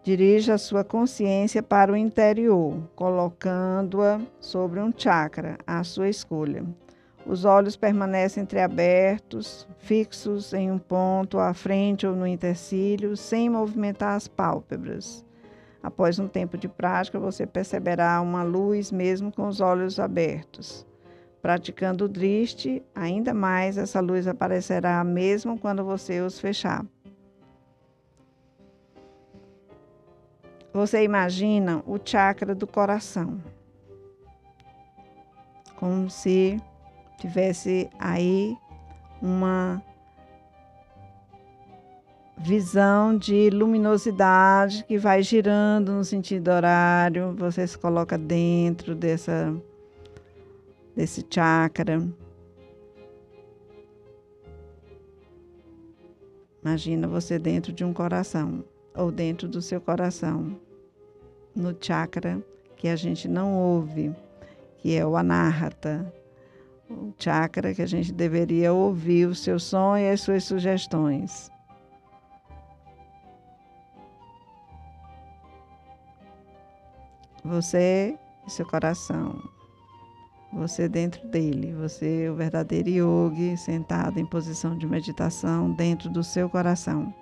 dirija 0.04 0.54
a 0.54 0.58
sua 0.58 0.84
consciência 0.84 1.60
para 1.62 1.92
o 1.92 1.96
interior, 1.96 2.88
colocando-a 2.94 4.20
sobre 4.40 4.80
um 4.80 4.92
chakra, 4.96 5.58
à 5.66 5.82
sua 5.82 6.08
escolha. 6.08 6.64
Os 7.26 7.44
olhos 7.44 7.76
permanecem 7.76 8.44
entreabertos, 8.44 9.68
fixos 9.78 10.54
em 10.54 10.70
um 10.70 10.78
ponto 10.78 11.38
à 11.38 11.52
frente 11.52 12.06
ou 12.06 12.14
no 12.14 12.26
intercílio, 12.26 13.16
sem 13.16 13.50
movimentar 13.50 14.14
as 14.14 14.28
pálpebras. 14.28 15.26
Após 15.82 16.18
um 16.18 16.26
tempo 16.26 16.58
de 16.58 16.68
prática, 16.68 17.18
você 17.18 17.47
perceberá 17.47 18.20
uma 18.20 18.42
luz 18.42 18.90
mesmo 18.90 19.30
com 19.30 19.47
os 19.47 19.61
olhos 19.61 20.00
abertos. 20.00 20.87
Praticando 21.40 22.04
o 22.06 22.08
driste, 22.08 22.82
ainda 22.94 23.32
mais 23.32 23.78
essa 23.78 24.00
luz 24.00 24.26
aparecerá 24.26 25.02
mesmo 25.04 25.58
quando 25.58 25.85
você 25.85 26.20
os 26.20 26.40
fechar. 26.40 26.85
Você 30.73 31.02
imagina 31.02 31.82
o 31.87 31.99
chakra 32.04 32.54
do 32.54 32.66
coração, 32.66 33.42
como 35.76 36.11
se 36.11 36.61
tivesse 37.18 37.88
aí 37.99 38.56
uma 39.23 39.82
visão 42.40 43.16
de 43.16 43.50
luminosidade 43.50 44.85
que 44.85 44.97
vai 44.97 45.23
girando 45.23 45.92
no 45.92 46.04
sentido 46.04 46.49
horário, 46.49 47.35
você 47.37 47.66
se 47.66 47.76
coloca 47.76 48.16
dentro 48.16 48.95
dessa 48.95 49.54
desse 50.95 51.25
chakra. 51.28 52.07
Imagina 56.62 57.07
você 57.07 57.38
dentro 57.38 57.73
de 57.73 57.85
um 57.85 57.92
coração 57.92 58.64
ou 58.95 59.12
dentro 59.12 59.49
do 59.49 59.62
seu 59.62 59.80
coração, 59.80 60.59
no 61.54 61.75
chakra 61.80 62.42
que 62.76 62.88
a 62.88 62.97
gente 62.97 63.28
não 63.28 63.54
ouve, 63.54 64.14
que 64.78 64.97
é 64.97 65.07
o 65.07 65.16
anahata, 65.16 66.12
o 66.90 67.12
chakra 67.16 67.73
que 67.73 67.83
a 67.83 67.87
gente 67.87 68.12
deveria 68.12 68.73
ouvir 68.73 69.26
o 69.26 69.35
seu 69.35 69.59
som 69.59 69.97
e 69.97 70.11
as 70.11 70.21
suas 70.21 70.45
sugestões. 70.45 71.49
Você 77.48 78.14
e 78.46 78.50
seu 78.50 78.66
coração. 78.66 79.42
Você 80.52 80.86
dentro 80.86 81.26
dele, 81.28 81.72
você 81.72 82.28
o 82.28 82.34
verdadeiro 82.34 82.90
yogi 82.90 83.56
sentado 83.56 84.18
em 84.18 84.26
posição 84.26 84.76
de 84.76 84.86
meditação 84.86 85.72
dentro 85.72 86.10
do 86.10 86.22
seu 86.22 86.50
coração. 86.50 87.12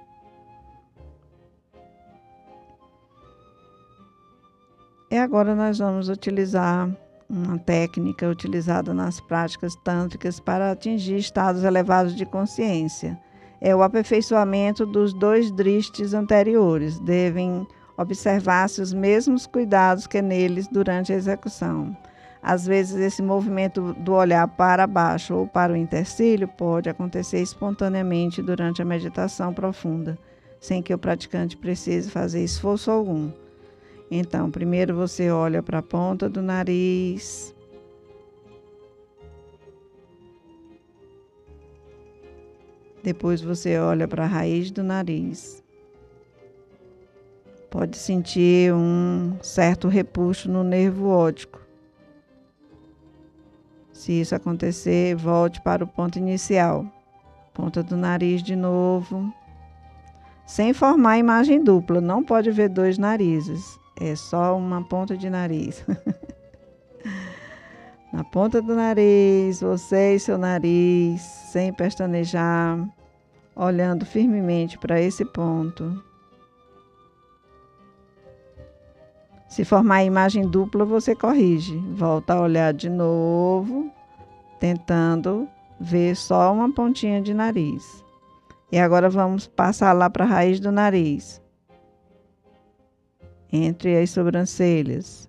E 5.13 5.17
agora 5.17 5.55
nós 5.55 5.79
vamos 5.79 6.09
utilizar 6.09 6.91
uma 7.31 7.57
técnica 7.59 8.29
utilizada 8.29 8.93
nas 8.93 9.21
práticas 9.21 9.77
tântricas 9.77 10.41
para 10.41 10.73
atingir 10.73 11.19
estados 11.19 11.63
elevados 11.63 12.17
de 12.17 12.27
consciência. 12.27 13.17
É 13.61 13.75
o 13.75 13.83
aperfeiçoamento 13.83 14.85
dos 14.85 15.15
dois 15.15 15.53
dristes 15.53 16.15
anteriores. 16.15 16.99
Devem 16.99 17.67
observar-se 17.97 18.81
os 18.81 18.93
mesmos 18.93 19.47
cuidados 19.47 20.07
que 20.07 20.21
neles 20.21 20.69
durante 20.69 21.13
a 21.13 21.17
execução. 21.17 21.97
Às 22.43 22.65
vezes, 22.67 22.97
esse 22.97 23.23
movimento 23.23 23.93
do 23.95 24.13
olhar 24.13 24.47
para 24.47 24.87
baixo 24.87 25.35
ou 25.35 25.49
para 25.49 25.73
o 25.73 25.77
intercílio 25.77 26.47
pode 26.47 26.89
acontecer 26.89 27.41
espontaneamente 27.41 28.41
durante 28.41 28.81
a 28.81 28.85
meditação 28.85 29.53
profunda, 29.53 30.17
sem 30.61 30.81
que 30.81 30.95
o 30.95 30.99
praticante 30.99 31.57
precise 31.57 32.09
fazer 32.09 32.45
esforço 32.45 32.91
algum. 32.91 33.33
Então, 34.11 34.51
primeiro 34.51 34.95
você 34.95 35.31
olha 35.31 35.63
para 35.63 35.79
a 35.79 35.83
ponta 35.83 36.29
do 36.29 36.41
nariz. 36.41 37.53
Depois 43.03 43.41
você 43.41 43.79
olha 43.79 44.07
para 44.07 44.25
a 44.25 44.29
raiz 44.29 44.71
do 44.71 44.85
nariz. 44.85 45.66
Pode 47.77 47.99
sentir 47.99 48.73
um 48.73 49.37
certo 49.43 49.87
repuxo 49.87 50.51
no 50.51 50.65
nervo 50.65 51.11
óptico. 51.11 51.61
Se 53.93 54.19
isso 54.19 54.35
acontecer, 54.35 55.15
volte 55.15 55.61
para 55.61 55.85
o 55.85 55.87
ponto 55.87 56.19
inicial. 56.19 56.87
Ponta 57.53 57.83
do 57.83 57.95
nariz 57.95 58.43
de 58.43 58.57
novo. 58.57 59.31
Sem 60.47 60.73
formar 60.73 61.19
imagem 61.19 61.63
dupla, 61.63 62.01
não 62.01 62.25
pode 62.25 62.51
ver 62.51 62.71
dois 62.71 62.97
narizes 62.97 63.79
é 64.01 64.15
só 64.15 64.57
uma 64.57 64.83
ponta 64.83 65.17
de 65.17 65.29
nariz. 65.29 65.85
Na 68.13 68.25
ponta 68.25 68.63
do 68.63 68.75
nariz, 68.75 69.61
você 69.61 70.15
e 70.15 70.21
seu 70.21 70.39
nariz, 70.39 71.21
sem 71.21 71.73
pestanejar, 71.73 72.79
olhando 73.55 74.07
firmemente 74.07 74.79
para 74.79 75.01
esse 75.01 75.25
ponto. 75.25 76.03
Se 79.57 79.65
formar 79.65 80.05
imagem 80.05 80.47
dupla, 80.47 80.85
você 80.85 81.17
corrige. 81.17 81.79
Volta 81.95 82.35
a 82.35 82.43
olhar 82.43 82.75
de 82.75 82.91
novo, 82.91 83.91
tentando 84.61 85.49
ver 85.81 86.15
só 86.15 86.53
uma 86.53 86.71
pontinha 86.71 87.23
de 87.23 87.33
nariz. 87.33 88.05
E 88.71 88.79
agora 88.79 89.09
vamos 89.09 89.47
passar 89.47 89.95
lá 89.95 90.11
para 90.11 90.25
a 90.25 90.29
raiz 90.29 90.61
do 90.61 90.71
nariz 90.71 91.41
entre 93.51 93.99
as 93.99 94.11
sobrancelhas. 94.11 95.27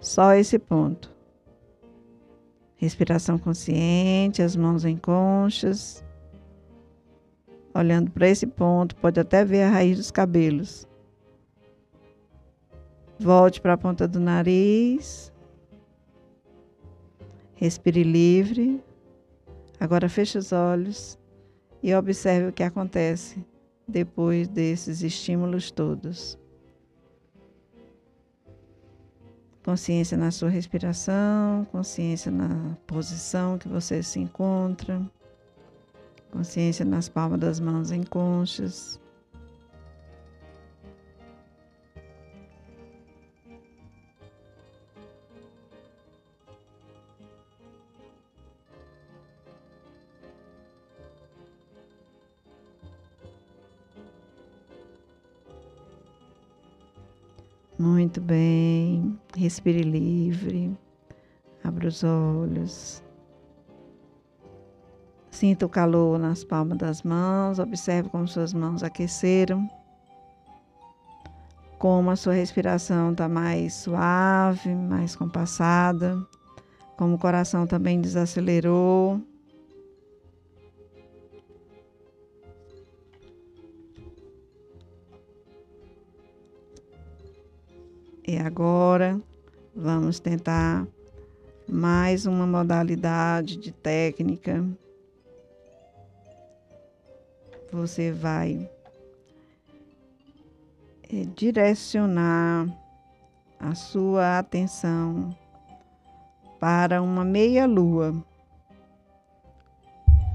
Só 0.00 0.34
esse 0.34 0.56
ponto. 0.56 1.12
Respiração 2.76 3.36
consciente, 3.36 4.42
as 4.42 4.54
mãos 4.54 4.84
em 4.84 4.96
conchas. 4.96 6.04
Olhando 7.74 8.12
para 8.12 8.28
esse 8.28 8.46
ponto, 8.46 8.94
pode 8.94 9.18
até 9.18 9.44
ver 9.44 9.64
a 9.64 9.70
raiz 9.70 9.96
dos 9.96 10.12
cabelos. 10.12 10.86
Volte 13.18 13.60
para 13.60 13.74
a 13.74 13.78
ponta 13.78 14.08
do 14.08 14.18
nariz. 14.18 15.32
Respire 17.54 18.02
livre. 18.02 18.82
Agora 19.78 20.08
feche 20.08 20.38
os 20.38 20.52
olhos 20.52 21.18
e 21.82 21.94
observe 21.94 22.48
o 22.48 22.52
que 22.52 22.62
acontece 22.62 23.44
depois 23.86 24.48
desses 24.48 25.02
estímulos 25.02 25.70
todos. 25.70 26.38
Consciência 29.64 30.16
na 30.16 30.30
sua 30.30 30.48
respiração, 30.48 31.64
consciência 31.70 32.30
na 32.30 32.76
posição 32.86 33.56
que 33.56 33.68
você 33.68 34.02
se 34.02 34.20
encontra, 34.20 35.00
consciência 36.30 36.84
nas 36.84 37.08
palmas 37.08 37.40
das 37.40 37.60
mãos 37.60 37.90
em 37.90 38.02
Muito 57.84 58.18
bem. 58.18 59.20
Respire 59.36 59.82
livre. 59.82 60.74
Abra 61.62 61.86
os 61.86 62.02
olhos. 62.02 63.02
Sinta 65.30 65.66
o 65.66 65.68
calor 65.68 66.18
nas 66.18 66.42
palmas 66.42 66.78
das 66.78 67.02
mãos. 67.02 67.58
Observe 67.58 68.08
como 68.08 68.26
suas 68.26 68.54
mãos 68.54 68.82
aqueceram. 68.82 69.68
Como 71.78 72.10
a 72.10 72.16
sua 72.16 72.32
respiração 72.32 73.12
está 73.12 73.28
mais 73.28 73.74
suave, 73.74 74.74
mais 74.74 75.14
compassada. 75.14 76.26
Como 76.96 77.16
o 77.16 77.18
coração 77.18 77.66
também 77.66 78.00
desacelerou. 78.00 79.20
E 88.26 88.38
agora 88.38 89.20
vamos 89.76 90.18
tentar 90.18 90.88
mais 91.68 92.24
uma 92.24 92.46
modalidade 92.46 93.58
de 93.58 93.70
técnica. 93.70 94.64
Você 97.70 98.10
vai 98.10 98.66
eh, 101.12 101.26
direcionar 101.36 102.66
a 103.60 103.74
sua 103.74 104.38
atenção 104.38 105.36
para 106.58 107.02
uma 107.02 107.26
meia 107.26 107.66
lua, 107.66 108.14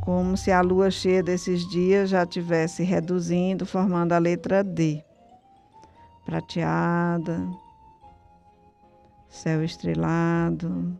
como 0.02 0.38
se 0.38 0.52
a 0.52 0.62
lua 0.62 0.91
cheia 0.91 1.23
desses 1.23 1.67
dias 1.67 2.12
já 2.12 2.21
estivesse 2.21 2.84
reduzindo, 2.84 3.65
formando 3.65 4.13
a 4.13 4.19
letra 4.19 4.63
D, 4.63 5.04
prateada, 6.23 7.49
céu 9.30 9.63
estrelado, 9.63 10.98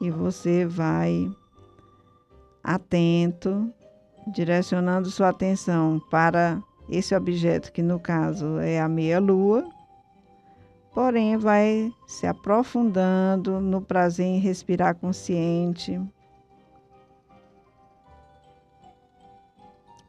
e 0.00 0.10
você 0.10 0.66
vai 0.66 1.28
atento, 2.62 3.72
direcionando 4.26 5.10
sua 5.10 5.30
atenção 5.30 6.00
para 6.10 6.62
esse 6.88 7.14
objeto 7.14 7.72
que 7.72 7.82
no 7.82 7.98
caso 7.98 8.58
é 8.58 8.80
a 8.80 8.88
meia-lua, 8.88 9.68
porém 10.92 11.36
vai 11.36 11.92
se 12.06 12.26
aprofundando 12.26 13.60
no 13.60 13.80
prazer 13.80 14.26
em 14.26 14.38
respirar 14.38 14.94
consciente. 14.96 16.00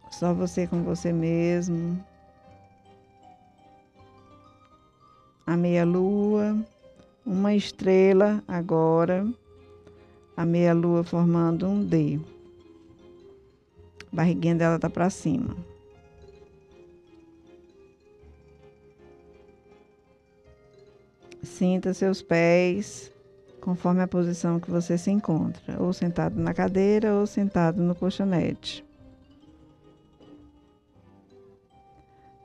Só 0.10 0.34
você 0.34 0.66
com 0.66 0.84
você 0.84 1.14
mesmo. 1.14 2.04
A 5.48 5.56
meia-lua, 5.56 6.58
uma 7.26 7.56
estrela 7.56 8.44
agora, 8.46 9.26
a 10.36 10.46
meia-lua 10.46 11.06
formando 11.06 11.66
um 11.66 11.86
D. 11.86 12.20
A 14.12 14.16
barriguinha 14.18 14.56
dela 14.56 14.78
tá 14.78 14.90
para 14.90 15.10
cima. 15.10 15.56
Sinta 21.42 21.94
seus 21.94 22.22
pés 22.22 23.10
conforme 23.62 24.02
a 24.02 24.08
posição 24.08 24.60
que 24.60 24.70
você 24.70 24.98
se 24.98 25.12
encontra, 25.12 25.82
ou 25.82 25.94
sentado 25.94 26.38
na 26.38 26.54
cadeira 26.54 27.16
ou 27.16 27.26
sentado 27.26 27.82
no 27.82 27.96
colchonete. 27.96 28.87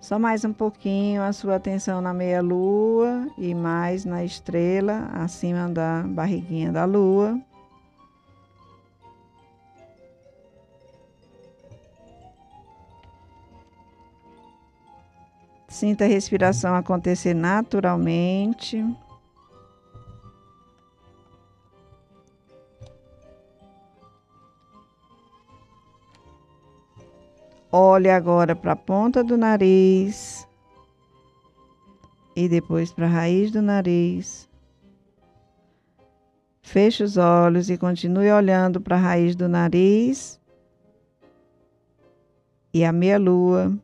Só 0.03 0.19
mais 0.19 0.45
um 0.45 0.53
pouquinho 0.53 1.23
a 1.23 1.33
sua 1.33 1.55
atenção 1.55 2.01
na 2.01 2.13
meia-lua 2.13 3.29
e 3.39 3.55
mais 3.55 4.05
na 4.05 4.25
estrela 4.25 5.09
acima 5.13 5.69
da 5.69 6.03
barriguinha 6.03 6.73
da 6.73 6.85
lua. 6.85 7.41
Sinta 15.69 16.05
a 16.05 16.09
respiração 16.09 16.75
acontecer 16.75 17.33
naturalmente. 17.33 18.85
Olhe 27.75 28.11
agora 28.11 28.55
para 28.55 28.73
a 28.73 28.77
ponta 28.77 29.25
do 29.25 29.39
nariz 29.39 30.47
e 32.37 32.47
depois 32.47 32.93
para 32.93 33.07
a 33.07 33.09
raiz 33.09 33.51
do 33.51 33.63
nariz. 33.63 34.47
Feche 36.61 37.03
os 37.03 37.17
olhos 37.17 37.71
e 37.71 37.79
continue 37.79 38.31
olhando 38.31 38.79
para 38.79 38.97
a 38.97 38.99
raiz 38.99 39.35
do 39.35 39.49
nariz 39.49 40.39
e 42.75 42.85
a 42.85 42.93
meia-lua 42.93 43.75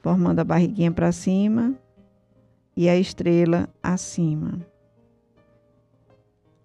formando 0.00 0.40
a 0.40 0.44
barriguinha 0.44 0.92
para 0.92 1.10
cima 1.10 1.74
e 2.76 2.86
a 2.86 2.94
estrela 2.94 3.66
acima. 3.82 4.60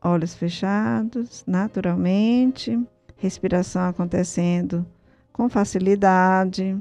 Olhos 0.01 0.33
fechados, 0.33 1.45
naturalmente, 1.47 2.77
respiração 3.15 3.87
acontecendo 3.87 4.85
com 5.39 5.47
facilidade, 5.47 6.77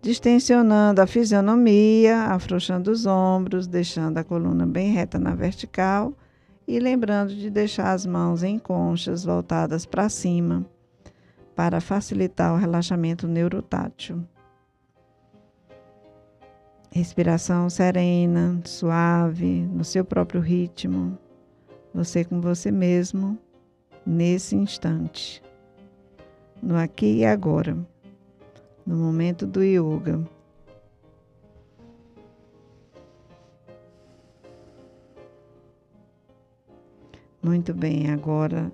distensionando 0.00 1.02
a 1.02 1.06
fisionomia, 1.06 2.16
afrouxando 2.26 2.92
os 2.92 3.06
ombros, 3.06 3.66
deixando 3.66 4.18
a 4.18 4.22
coluna 4.22 4.64
bem 4.64 4.92
reta 4.92 5.18
na 5.18 5.34
vertical 5.34 6.14
e 6.64 6.78
lembrando 6.78 7.34
de 7.34 7.50
deixar 7.50 7.90
as 7.90 8.06
mãos 8.06 8.44
em 8.44 8.56
conchas 8.56 9.24
voltadas 9.24 9.84
para 9.84 10.08
cima 10.08 10.64
para 11.56 11.80
facilitar 11.80 12.54
o 12.54 12.56
relaxamento 12.56 13.26
neurotátil. 13.26 14.24
Respiração 16.92 17.68
serena, 17.68 18.60
suave, 18.64 19.68
no 19.72 19.82
seu 19.82 20.04
próprio 20.04 20.40
ritmo, 20.40 21.18
você 21.92 22.24
com 22.24 22.40
você 22.40 22.70
mesmo, 22.70 23.36
nesse 24.06 24.54
instante, 24.54 25.42
no 26.62 26.76
aqui 26.76 27.18
e 27.18 27.24
agora, 27.24 27.76
no 28.86 28.96
momento 28.96 29.46
do 29.46 29.62
yoga. 29.62 30.22
Muito 37.42 37.74
bem, 37.74 38.08
agora 38.08 38.70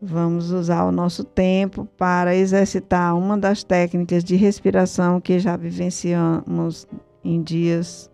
vamos 0.00 0.50
usar 0.50 0.84
o 0.84 0.92
nosso 0.92 1.24
tempo 1.24 1.86
para 1.96 2.36
exercitar 2.36 3.16
uma 3.16 3.36
das 3.36 3.64
técnicas 3.64 4.22
de 4.22 4.36
respiração 4.36 5.20
que 5.20 5.38
já 5.38 5.56
vivenciamos 5.56 6.86
em 7.24 7.42
dias 7.42 8.10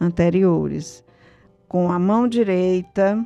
anteriores. 0.00 1.02
Com 1.66 1.90
a 1.90 1.98
mão 1.98 2.28
direita, 2.28 3.18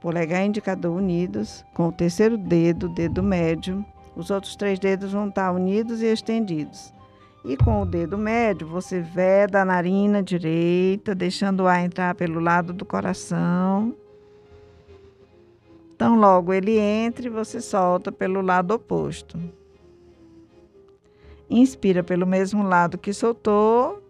polegar 0.00 0.42
e 0.42 0.48
indicador 0.48 0.96
unidos, 0.96 1.64
com 1.72 1.88
o 1.88 1.92
terceiro 1.92 2.36
dedo, 2.36 2.88
dedo 2.88 3.22
médio, 3.22 3.84
os 4.14 4.30
outros 4.30 4.56
três 4.56 4.78
dedos 4.78 5.12
vão 5.12 5.28
estar 5.28 5.52
unidos 5.52 6.02
e 6.02 6.06
estendidos. 6.06 6.92
E 7.44 7.56
com 7.56 7.82
o 7.82 7.86
dedo 7.86 8.16
médio, 8.16 8.66
você 8.66 9.00
veda 9.00 9.62
a 9.62 9.64
narina 9.64 10.22
direita, 10.22 11.14
deixando 11.14 11.64
o 11.64 11.66
ar 11.66 11.84
entrar 11.84 12.14
pelo 12.14 12.38
lado 12.38 12.72
do 12.72 12.84
coração. 12.84 13.94
Então, 15.94 16.14
logo 16.14 16.52
ele 16.52 16.78
entre, 16.78 17.28
você 17.28 17.60
solta 17.60 18.12
pelo 18.12 18.40
lado 18.40 18.72
oposto. 18.72 19.38
Inspira 21.50 22.02
pelo 22.02 22.26
mesmo 22.26 22.62
lado 22.62 22.96
que 22.96 23.12
soltou 23.12 24.02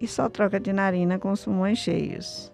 e 0.00 0.08
só 0.08 0.28
troca 0.28 0.58
de 0.58 0.72
narina 0.72 1.18
com 1.18 1.30
os 1.30 1.44
pulmões 1.44 1.78
cheios. 1.78 2.50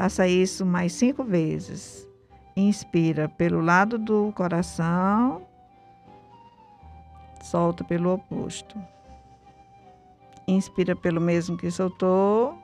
Faça 0.00 0.26
isso 0.26 0.64
mais 0.64 0.94
cinco 0.94 1.22
vezes. 1.22 2.08
Inspira 2.56 3.28
pelo 3.28 3.60
lado 3.60 3.98
do 3.98 4.32
coração, 4.32 5.46
solta 7.42 7.84
pelo 7.84 8.14
oposto. 8.14 8.82
Inspira 10.48 10.96
pelo 10.96 11.20
mesmo 11.20 11.54
que 11.54 11.70
soltou 11.70 12.56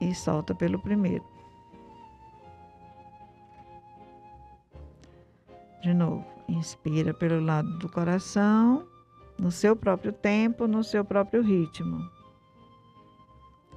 e 0.00 0.12
solta 0.12 0.52
pelo 0.56 0.80
primeiro. 0.80 1.24
De 5.82 5.94
novo. 5.94 6.26
Inspira 6.48 7.14
pelo 7.14 7.40
lado 7.44 7.78
do 7.78 7.88
coração, 7.88 8.84
no 9.38 9.52
seu 9.52 9.76
próprio 9.76 10.12
tempo, 10.12 10.66
no 10.66 10.82
seu 10.82 11.04
próprio 11.04 11.42
ritmo. 11.42 12.21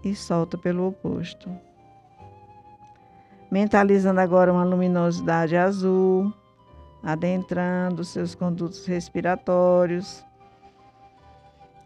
E 0.06 0.16
solta 0.16 0.56
pelo 0.56 0.88
oposto. 0.88 1.50
Mentalizando 3.50 4.22
agora 4.22 4.54
uma 4.54 4.64
luminosidade 4.64 5.58
azul, 5.58 6.32
adentrando 7.02 8.04
seus 8.04 8.36
condutos 8.36 8.86
respiratórios. 8.86 10.24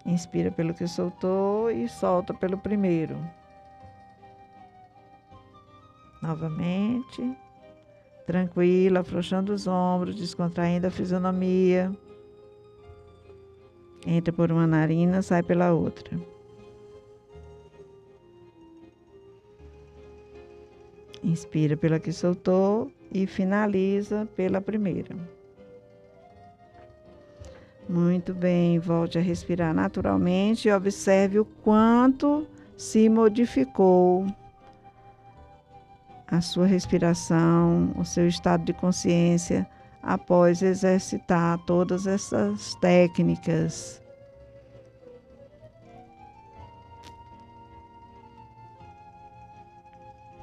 Inspira 0.06 0.52
pelo 0.52 0.74
que 0.74 0.86
soltou 0.86 1.72
e 1.72 1.88
solta 1.88 2.34
pelo 2.34 2.58
primeiro. 2.58 3.18
Novamente 6.22 7.38
tranquila, 8.26 9.00
afrouxando 9.00 9.54
os 9.54 9.66
ombros, 9.66 10.18
descontraindo 10.18 10.88
a 10.88 10.92
fisionomia. 10.92 11.90
Entra 14.06 14.34
por 14.34 14.52
uma 14.52 14.68
narina, 14.68 15.22
sai 15.22 15.42
pela 15.42 15.72
outra. 15.72 16.20
Inspira 21.24 21.76
pela 21.76 22.00
que 22.00 22.12
soltou 22.12 22.92
e 23.12 23.28
finaliza 23.28 24.28
pela 24.36 24.62
primeira. 24.62 25.16
Muito 27.88 28.34
bem, 28.34 28.78
volte 28.78 29.18
a 29.18 29.22
respirar 29.22 29.74
naturalmente 29.74 30.68
e 30.68 30.72
observe 30.72 31.40
o 31.40 31.46
quanto 31.46 32.48
se 32.78 33.10
modificou 33.10 34.28
a 36.28 36.40
sua 36.40 36.68
respiração, 36.68 37.92
o 37.98 38.06
seu 38.06 38.28
estado 38.28 38.64
de 38.64 38.74
consciência 38.74 39.68
após 40.04 40.62
exercitar 40.62 41.58
todas 41.66 42.06
essas 42.06 42.76
técnicas. 42.76 44.02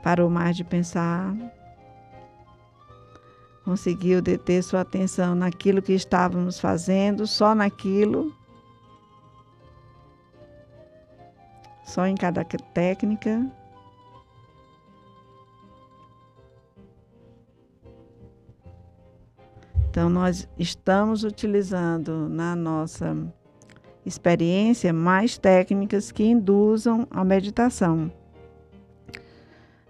Parou 0.06 0.30
mais 0.30 0.56
de 0.56 0.62
pensar, 0.62 1.34
conseguiu 3.64 4.22
deter 4.22 4.62
sua 4.62 4.82
atenção 4.82 5.34
naquilo 5.34 5.82
que 5.82 5.92
estávamos 5.92 6.60
fazendo, 6.60 7.26
só 7.26 7.56
naquilo. 7.56 8.32
só 11.82 12.06
em 12.06 12.14
cada 12.14 12.44
técnica. 12.44 13.50
Então, 19.90 20.08
nós 20.08 20.48
estamos 20.56 21.24
utilizando 21.24 22.28
na 22.28 22.54
nossa 22.54 23.16
experiência 24.04 24.92
mais 24.92 25.36
técnicas 25.36 26.12
que 26.12 26.22
induzam 26.22 27.08
a 27.10 27.24
meditação. 27.24 28.12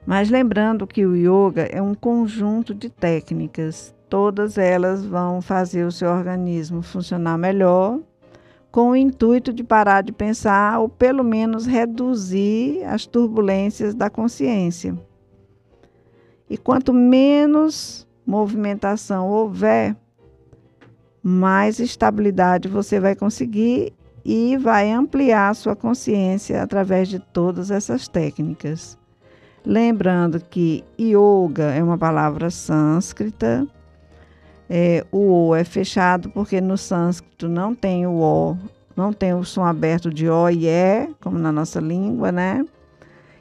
Mas 0.06 0.30
lembrando 0.30 0.86
que 0.86 1.04
o 1.04 1.16
yoga 1.16 1.62
é 1.62 1.82
um 1.82 1.92
conjunto 1.92 2.72
de 2.72 2.88
técnicas, 2.88 3.92
todas 4.08 4.56
elas 4.56 5.04
vão 5.04 5.42
fazer 5.42 5.84
o 5.84 5.90
seu 5.90 6.08
organismo 6.08 6.80
funcionar 6.80 7.36
melhor, 7.36 7.98
com 8.70 8.90
o 8.90 8.96
intuito 8.96 9.52
de 9.52 9.64
parar 9.64 10.02
de 10.02 10.12
pensar 10.12 10.78
ou 10.78 10.88
pelo 10.88 11.24
menos 11.24 11.66
reduzir 11.66 12.84
as 12.84 13.04
turbulências 13.04 13.94
da 13.94 14.08
consciência. 14.08 14.96
E 16.48 16.56
quanto 16.56 16.92
menos 16.92 18.06
movimentação 18.24 19.28
houver, 19.28 19.96
mais 21.20 21.80
estabilidade 21.80 22.68
você 22.68 23.00
vai 23.00 23.16
conseguir 23.16 23.92
e 24.24 24.56
vai 24.56 24.92
ampliar 24.92 25.52
sua 25.56 25.74
consciência 25.74 26.62
através 26.62 27.08
de 27.08 27.18
todas 27.18 27.72
essas 27.72 28.06
técnicas. 28.06 28.96
Lembrando 29.66 30.38
que 30.38 30.84
yoga 30.98 31.64
é 31.74 31.82
uma 31.82 31.98
palavra 31.98 32.50
sânscrita, 32.50 33.66
é, 34.70 35.04
o 35.10 35.48
O 35.48 35.54
é 35.56 35.64
fechado 35.64 36.30
porque 36.30 36.60
no 36.60 36.78
sânscrito 36.78 37.48
não 37.48 37.74
tem 37.74 38.06
o 38.06 38.14
O, 38.20 38.56
não 38.96 39.12
tem 39.12 39.34
o 39.34 39.44
som 39.44 39.64
aberto 39.64 40.08
de 40.08 40.28
O 40.28 40.48
e 40.48 40.68
E, 40.68 41.08
como 41.20 41.36
na 41.36 41.50
nossa 41.50 41.80
língua, 41.80 42.30
né? 42.30 42.64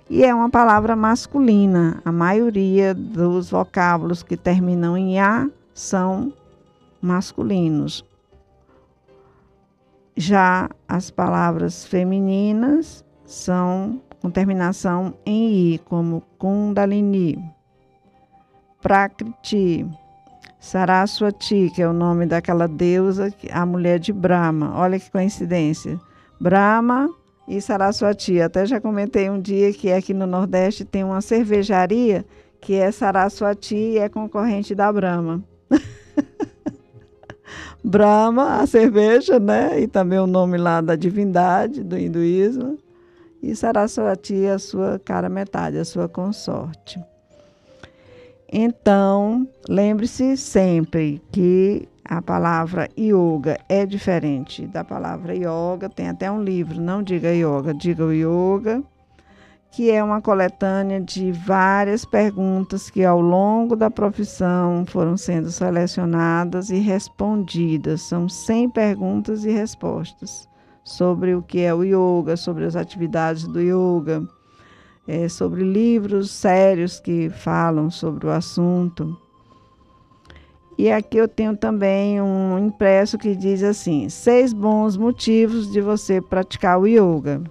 e 0.10 0.24
é 0.24 0.34
uma 0.34 0.50
palavra 0.50 0.96
masculina. 0.96 2.02
A 2.06 2.12
maioria 2.12 2.94
dos 2.94 3.50
vocábulos 3.50 4.22
que 4.22 4.38
terminam 4.38 4.98
em 4.98 5.20
A 5.20 5.50
são 5.74 6.32
masculinos. 7.02 8.06
Já 10.16 10.70
as 10.88 11.12
palavras 11.12 11.86
femininas 11.86 13.04
são 13.26 14.02
com 14.22 14.30
terminação 14.30 15.14
em 15.26 15.74
I, 15.74 15.78
como 15.80 16.22
Kundalini, 16.38 17.40
Prakriti, 18.82 19.86
Saraswati, 20.60 21.72
que 21.74 21.82
é 21.82 21.88
o 21.88 21.94
nome 21.94 22.26
daquela 22.26 22.68
deusa, 22.68 23.34
a 23.52 23.66
mulher 23.66 24.00
de 24.00 24.12
Brahma. 24.12 24.74
Olha 24.76 25.00
que 25.00 25.12
coincidência. 25.12 26.00
Brahma 26.40 27.10
e 27.48 27.62
Saraswati. 27.62 28.42
Até 28.42 28.66
já 28.66 28.82
comentei 28.82 29.30
um 29.30 29.40
dia 29.40 29.72
que 29.72 29.92
aqui 29.92 30.14
no 30.14 30.26
Nordeste 30.26 30.84
tem 30.84 31.04
uma 31.04 31.22
cervejaria 31.22 32.26
que 32.60 32.74
é 32.74 32.92
Saraswati 32.92 33.76
e 33.76 33.98
é 34.00 34.10
concorrente 34.10 34.74
da 34.74 34.92
Brahma. 34.92 35.44
Brahma, 37.84 38.62
a 38.62 38.66
cerveja, 38.66 39.40
né? 39.40 39.80
E 39.80 39.88
também 39.88 40.18
o 40.18 40.26
nome 40.26 40.58
lá 40.58 40.82
da 40.82 40.96
divindade 40.96 41.84
do 41.84 41.96
hinduísmo. 41.96 42.80
E 43.46 43.56
Saraswati, 43.56 44.48
a 44.48 44.58
sua 44.58 44.98
cara 44.98 45.30
metade, 45.30 45.78
a 45.78 45.86
sua 45.86 46.10
consorte. 46.10 47.00
Então, 48.52 49.48
lembre-se 49.70 50.36
sempre 50.36 51.22
que 51.32 51.88
a 52.04 52.24
palavra 52.24 52.90
yoga 52.98 53.60
é 53.70 53.86
diferente 53.86 54.66
da 54.66 54.84
palavra 54.84 55.36
yoga. 55.36 55.88
Tem 55.88 56.10
até 56.10 56.32
um 56.32 56.42
livro, 56.42 56.82
não 56.82 57.04
diga 57.04 57.36
yoga, 57.36 57.72
diga 57.72 58.04
o 58.04 58.12
yoga, 58.12 58.82
que 59.70 59.92
é 59.92 60.04
uma 60.04 60.24
coletânea 60.24 61.00
de 61.00 61.32
várias 61.32 62.04
perguntas 62.04 62.90
que 62.90 63.06
ao 63.06 63.22
longo 63.22 63.76
da 63.76 63.92
profissão 63.92 64.88
foram 64.88 65.16
sendo 65.16 65.52
selecionadas 65.52 66.72
e 66.72 66.80
respondidas. 66.80 68.02
São 68.02 68.28
100 68.28 68.72
perguntas 68.72 69.46
e 69.46 69.52
respostas 69.52 70.50
sobre 70.86 71.34
o 71.34 71.42
que 71.42 71.62
é 71.62 71.74
o 71.74 71.84
yoga, 71.84 72.38
sobre 72.38 72.64
as 72.64 72.76
atividades 72.76 73.48
do 73.48 73.60
yoga, 73.60 74.24
é, 75.08 75.28
sobre 75.28 75.64
livros 75.64 76.30
sérios 76.30 77.00
que 77.00 77.30
falam 77.30 77.90
sobre 77.90 78.28
o 78.28 78.30
assunto. 78.30 79.18
E 80.78 80.92
aqui 80.92 81.18
eu 81.18 81.28
tenho 81.28 81.58
também 81.58 82.22
um 82.22 82.60
impresso 82.60 83.18
que 83.18 83.36
diz 83.36 83.64
assim: 83.64 84.10
seis 84.10 84.54
bons 84.54 84.96
motivos 84.96 85.72
de 85.72 85.82
você 85.82 86.22
praticar 86.22 86.80
o 86.80 86.86
yoga. 86.86 87.42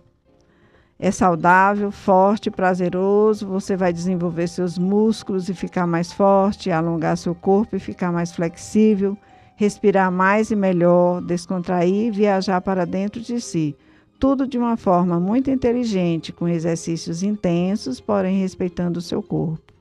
É 0.98 1.10
saudável, 1.10 1.90
forte, 1.90 2.50
prazeroso, 2.50 3.46
você 3.48 3.76
vai 3.76 3.92
desenvolver 3.92 4.46
seus 4.46 4.78
músculos 4.78 5.48
e 5.48 5.54
ficar 5.54 5.86
mais 5.86 6.12
forte, 6.12 6.70
alongar 6.70 7.16
seu 7.16 7.34
corpo 7.34 7.74
e 7.74 7.80
ficar 7.80 8.12
mais 8.12 8.30
flexível, 8.32 9.18
respirar 9.56 10.10
mais 10.10 10.50
e 10.50 10.56
melhor, 10.56 11.20
descontrair 11.22 12.06
e 12.06 12.10
viajar 12.10 12.60
para 12.60 12.84
dentro 12.84 13.20
de 13.20 13.40
si. 13.40 13.76
Tudo 14.18 14.46
de 14.46 14.58
uma 14.58 14.76
forma 14.76 15.20
muito 15.20 15.50
inteligente, 15.50 16.32
com 16.32 16.48
exercícios 16.48 17.22
intensos, 17.22 18.00
porém 18.00 18.40
respeitando 18.40 18.98
o 18.98 19.02
seu 19.02 19.22
corpo. 19.22 19.72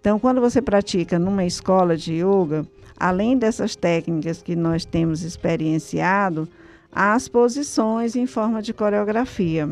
Então, 0.00 0.18
quando 0.18 0.40
você 0.40 0.60
pratica 0.60 1.18
numa 1.18 1.44
escola 1.44 1.96
de 1.96 2.14
yoga, 2.14 2.66
além 2.98 3.38
dessas 3.38 3.76
técnicas 3.76 4.42
que 4.42 4.56
nós 4.56 4.84
temos 4.84 5.22
experienciado, 5.22 6.48
há 6.90 7.14
as 7.14 7.28
posições 7.28 8.16
em 8.16 8.26
forma 8.26 8.60
de 8.60 8.72
coreografia. 8.72 9.68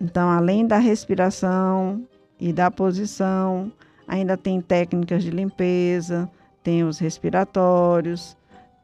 Então, 0.00 0.30
além 0.30 0.66
da 0.66 0.78
respiração 0.78 2.02
e 2.40 2.52
da 2.52 2.70
posição, 2.70 3.70
ainda 4.06 4.36
tem 4.36 4.60
técnicas 4.60 5.22
de 5.22 5.30
limpeza, 5.30 6.30
tem 6.68 6.84
os 6.84 6.98
respiratórios, 6.98 8.36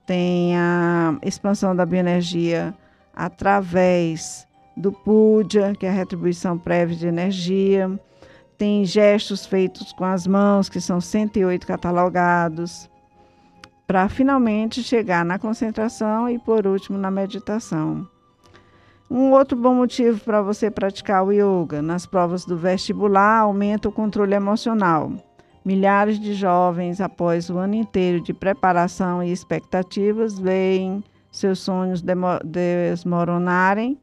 tem 0.06 0.56
a 0.56 1.18
expansão 1.22 1.76
da 1.76 1.84
bioenergia 1.84 2.74
através 3.14 4.46
do 4.74 4.90
puja, 4.90 5.74
que 5.78 5.84
é 5.84 5.90
a 5.90 5.92
retribuição 5.92 6.58
prévia 6.58 6.96
de 6.96 7.06
energia 7.06 8.00
tem 8.56 8.84
gestos 8.84 9.44
feitos 9.44 9.92
com 9.92 10.04
as 10.04 10.26
mãos, 10.26 10.68
que 10.68 10.80
são 10.80 11.00
108 11.00 11.66
catalogados, 11.66 12.88
para 13.86 14.08
finalmente 14.08 14.82
chegar 14.82 15.24
na 15.24 15.38
concentração 15.38 16.30
e, 16.30 16.38
por 16.38 16.66
último, 16.66 16.96
na 16.96 17.10
meditação. 17.10 18.08
Um 19.10 19.32
outro 19.32 19.56
bom 19.56 19.74
motivo 19.74 20.18
para 20.20 20.40
você 20.40 20.70
praticar 20.70 21.24
o 21.24 21.32
yoga 21.32 21.82
nas 21.82 22.06
provas 22.06 22.44
do 22.44 22.56
vestibular 22.56 23.40
aumenta 23.40 23.88
o 23.88 23.92
controle 23.92 24.34
emocional. 24.34 25.12
Milhares 25.64 26.18
de 26.18 26.34
jovens, 26.34 27.00
após 27.00 27.48
o 27.48 27.56
ano 27.56 27.74
inteiro 27.74 28.20
de 28.20 28.34
preparação 28.34 29.22
e 29.22 29.32
expectativas, 29.32 30.38
veem 30.38 31.02
seus 31.30 31.60
sonhos 31.60 32.02
desmoronarem 32.44 33.98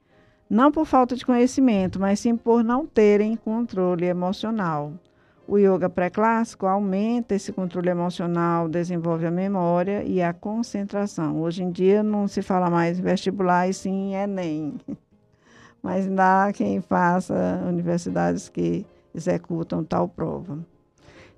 não 0.52 0.70
por 0.70 0.86
falta 0.86 1.16
de 1.16 1.26
conhecimento, 1.26 1.98
mas 1.98 2.20
sim 2.20 2.36
por 2.36 2.62
não 2.62 2.86
terem 2.86 3.38
controle 3.38 4.06
emocional. 4.06 4.92
O 5.48 5.58
yoga 5.58 5.90
pré-clássico 5.90 6.66
aumenta 6.66 7.34
esse 7.34 7.54
controle 7.54 7.90
emocional, 7.90 8.68
desenvolve 8.68 9.26
a 9.26 9.32
memória 9.32 10.04
e 10.04 10.22
a 10.22 10.34
concentração. 10.34 11.42
Hoje 11.42 11.64
em 11.64 11.72
dia 11.72 12.04
não 12.04 12.28
se 12.28 12.42
fala 12.42 12.70
mais 12.70 13.00
vestibular 13.00 13.70
e 13.70 13.74
sim 13.74 14.14
Enem. 14.14 14.76
Mas 15.82 16.06
ainda 16.06 16.48
há 16.48 16.52
quem 16.52 16.82
faça 16.82 17.64
universidades 17.66 18.50
que 18.50 18.86
executam 19.16 19.86
tal 19.86 20.10
prova. 20.10 20.60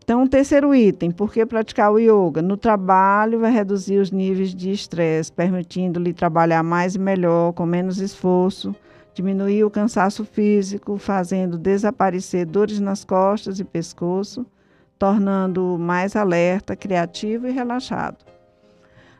Então, 0.03 0.21
o 0.21 0.27
terceiro 0.27 0.75
item, 0.75 1.11
por 1.11 1.31
que 1.31 1.45
praticar 1.45 1.89
o 1.89 1.97
yoga? 1.97 2.41
No 2.41 2.57
trabalho 2.57 3.39
vai 3.39 3.49
reduzir 3.49 3.99
os 3.99 4.11
níveis 4.11 4.53
de 4.53 4.69
estresse, 4.69 5.31
permitindo-lhe 5.31 6.11
trabalhar 6.11 6.61
mais 6.61 6.95
e 6.95 6.99
melhor, 6.99 7.53
com 7.53 7.65
menos 7.65 8.01
esforço, 8.01 8.75
diminuir 9.13 9.63
o 9.63 9.69
cansaço 9.69 10.25
físico, 10.25 10.97
fazendo 10.97 11.57
desaparecer 11.57 12.45
dores 12.45 12.81
nas 12.81 13.05
costas 13.05 13.61
e 13.61 13.63
pescoço, 13.63 14.45
tornando-o 14.99 15.79
mais 15.79 16.17
alerta, 16.17 16.75
criativo 16.75 17.47
e 17.47 17.51
relaxado. 17.51 18.17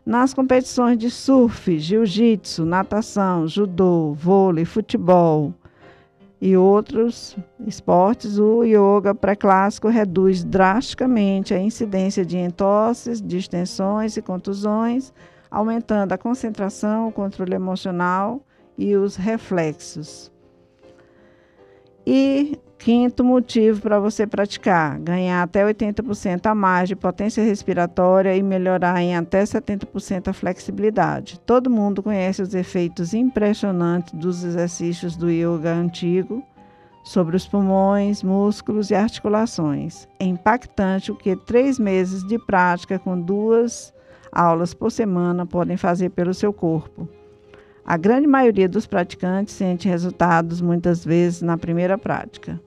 Nas 0.06 0.34
competições 0.34 0.98
de 0.98 1.10
surf, 1.10 1.80
jiu-jitsu, 1.80 2.66
natação, 2.66 3.48
judô, 3.48 4.14
vôlei, 4.14 4.66
futebol 4.66 5.54
e 6.46 6.58
outros 6.58 7.38
esportes, 7.66 8.38
o 8.38 8.66
yoga 8.66 9.16
pré-clássico 9.16 9.88
reduz 9.88 10.44
drasticamente 10.44 11.54
a 11.54 11.58
incidência 11.58 12.26
de 12.26 12.38
entosses, 12.38 13.22
distensões 13.22 14.18
e 14.18 14.22
contusões, 14.22 15.14
aumentando 15.50 16.12
a 16.12 16.18
concentração, 16.18 17.08
o 17.08 17.14
controle 17.14 17.56
emocional 17.56 18.42
e 18.78 18.94
os 18.94 19.16
reflexos. 19.16 20.30
E 22.06 22.60
Quinto 22.84 23.24
motivo 23.24 23.80
para 23.82 23.98
você 23.98 24.28
praticar: 24.28 25.00
ganhar 25.00 25.42
até 25.42 25.64
80% 25.64 26.48
a 26.48 26.54
mais 26.54 26.90
de 26.90 26.98
potência 26.98 27.42
respiratória 27.42 28.36
e 28.36 28.44
melhorar 28.44 29.02
em 29.02 29.16
até 29.16 29.42
70% 29.42 30.28
a 30.28 30.34
flexibilidade. 30.34 31.40
Todo 31.40 31.70
mundo 31.70 32.04
conhece 32.04 32.42
os 32.42 32.54
efeitos 32.54 33.14
impressionantes 33.14 34.14
dos 34.14 34.44
exercícios 34.44 35.16
do 35.16 35.32
yoga 35.32 35.74
antigo 35.74 36.44
sobre 37.06 37.38
os 37.38 37.48
pulmões, 37.48 38.22
músculos 38.22 38.92
e 38.92 38.96
articulações. 38.96 40.06
É 40.20 40.26
impactante 40.26 41.10
o 41.10 41.16
que 41.16 41.38
três 41.38 41.80
meses 41.80 42.22
de 42.28 42.38
prática 42.38 43.00
com 43.00 43.18
duas 43.18 43.94
aulas 44.30 44.74
por 44.74 44.92
semana 44.92 45.46
podem 45.46 45.78
fazer 45.78 46.10
pelo 46.10 46.34
seu 46.34 46.52
corpo. 46.52 47.08
A 47.86 47.96
grande 47.96 48.28
maioria 48.28 48.68
dos 48.68 48.86
praticantes 48.86 49.54
sente 49.54 49.88
resultados 49.88 50.60
muitas 50.60 51.06
vezes 51.06 51.42
na 51.42 51.58
primeira 51.58 51.98
prática. 51.98 52.60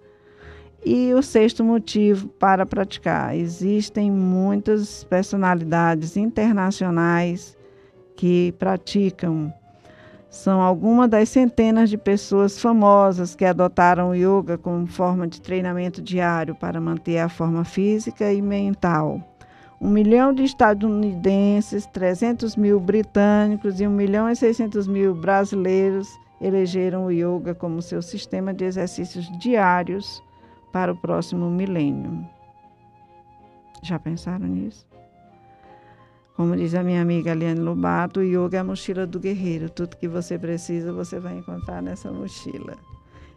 E 0.88 1.12
o 1.14 1.20
sexto 1.20 1.64
motivo 1.64 2.29
para 2.29 2.64
praticar: 2.64 3.37
existem 3.37 4.09
muitas 4.09 5.03
personalidades 5.03 6.16
internacionais 6.16 7.59
que 8.14 8.55
praticam. 8.57 9.53
São 10.31 10.62
algumas 10.62 11.11
das 11.11 11.29
centenas 11.29 11.90
de 11.90 11.99
pessoas 11.99 12.61
famosas 12.61 13.35
que 13.35 13.44
adotaram 13.44 14.11
o 14.11 14.14
yoga 14.14 14.57
como 14.57 14.87
forma 14.87 15.27
de 15.27 15.40
treinamento 15.40 16.01
diário 16.01 16.55
para 16.55 16.81
manter 16.81 17.18
a 17.18 17.29
forma 17.29 17.64
física 17.64 18.33
e 18.33 18.40
mental. 18.40 19.20
Um 19.81 19.90
milhão 19.90 20.33
de 20.33 20.44
estadunidenses, 20.44 21.85
300 21.87 22.55
mil 22.55 22.79
britânicos 22.79 23.81
e 23.81 23.88
1 23.88 23.90
milhão 23.90 24.31
e 24.31 24.37
600 24.37 24.87
mil 24.87 25.16
brasileiros 25.16 26.09
elegeram 26.40 27.07
o 27.07 27.11
yoga 27.11 27.57
como 27.57 27.83
seu 27.83 28.01
sistema 28.01 28.55
de 28.55 28.64
exercícios 28.64 29.29
diários 29.40 30.25
para 30.77 30.93
o 30.93 30.97
próximo 30.97 31.49
milênio. 31.49 32.29
Já 33.83 33.99
pensaram 33.99 34.47
nisso? 34.47 34.87
Como 36.37 36.55
diz 36.55 36.75
a 36.75 36.83
minha 36.83 37.01
amiga 37.01 37.33
Aliane 37.33 37.61
Lobato, 37.61 38.21
o 38.21 38.23
yoga 38.23 38.59
é 38.59 38.61
a 38.61 38.65
mochila 38.65 39.07
do 39.07 39.19
guerreiro. 39.19 39.71
Tudo 39.71 39.97
que 39.97 40.07
você 40.07 40.39
precisa, 40.39 40.93
você 40.93 41.19
vai 41.19 41.39
encontrar 41.39 41.81
nessa 41.81 42.12
mochila. 42.12 42.77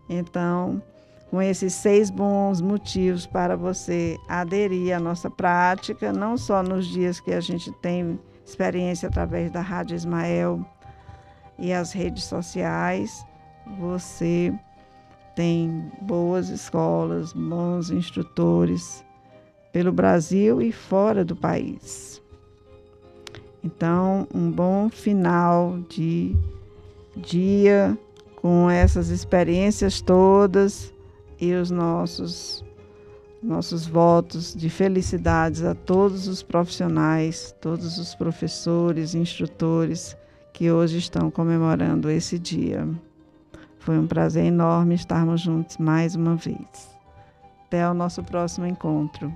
Então, 0.09 0.83
com 1.29 1.41
esses 1.41 1.71
seis 1.71 2.09
bons 2.09 2.59
motivos 2.59 3.25
para 3.25 3.55
você 3.55 4.17
aderir 4.27 4.93
à 4.93 4.99
nossa 4.99 5.29
prática, 5.29 6.11
não 6.11 6.35
só 6.35 6.61
nos 6.61 6.87
dias 6.87 7.21
que 7.21 7.31
a 7.31 7.39
gente 7.39 7.71
tem 7.81 8.19
experiência 8.45 9.07
através 9.07 9.49
da 9.49 9.61
Rádio 9.61 9.95
Ismael 9.95 10.65
e 11.57 11.71
as 11.71 11.93
redes 11.93 12.25
sociais, 12.25 13.25
você 13.79 14.53
tem 15.39 15.89
boas 16.01 16.49
escolas, 16.49 17.31
bons 17.31 17.91
instrutores 17.91 19.05
pelo 19.71 19.89
Brasil 19.89 20.61
e 20.61 20.69
fora 20.69 21.23
do 21.23 21.33
país. 21.33 22.21
Então, 23.63 24.27
um 24.35 24.51
bom 24.51 24.89
final 24.89 25.79
de 25.87 26.35
dia 27.15 27.97
com 28.35 28.69
essas 28.69 29.07
experiências 29.07 30.01
todas 30.01 30.93
e 31.39 31.53
os 31.53 31.71
nossos 31.71 32.65
nossos 33.41 33.87
votos 33.87 34.53
de 34.53 34.69
felicidades 34.69 35.63
a 35.63 35.73
todos 35.73 36.27
os 36.27 36.43
profissionais, 36.43 37.55
todos 37.61 37.97
os 37.97 38.13
professores, 38.13 39.15
instrutores 39.15 40.17
que 40.51 40.69
hoje 40.69 40.97
estão 40.97 41.31
comemorando 41.31 42.09
esse 42.09 42.37
dia. 42.37 42.85
Foi 43.79 43.97
um 43.97 44.05
prazer 44.05 44.45
enorme 44.45 44.93
estarmos 44.93 45.41
juntos 45.41 45.77
mais 45.77 46.13
uma 46.15 46.35
vez. 46.35 46.97
Até 47.65 47.89
o 47.89 47.93
nosso 47.93 48.21
próximo 48.23 48.67
encontro. 48.67 49.31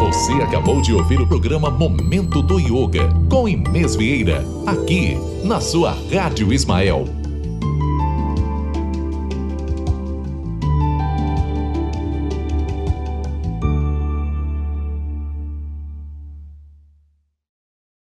Você 0.00 0.32
acabou 0.42 0.82
de 0.82 0.92
ouvir 0.92 1.20
o 1.20 1.26
programa 1.26 1.70
Momento 1.70 2.42
do 2.42 2.58
Yoga 2.58 3.08
com 3.30 3.48
Inês 3.48 3.94
Vieira, 3.94 4.44
aqui 4.66 5.16
na 5.44 5.60
sua 5.60 5.96
Rádio 6.12 6.52
Ismael 6.52 7.19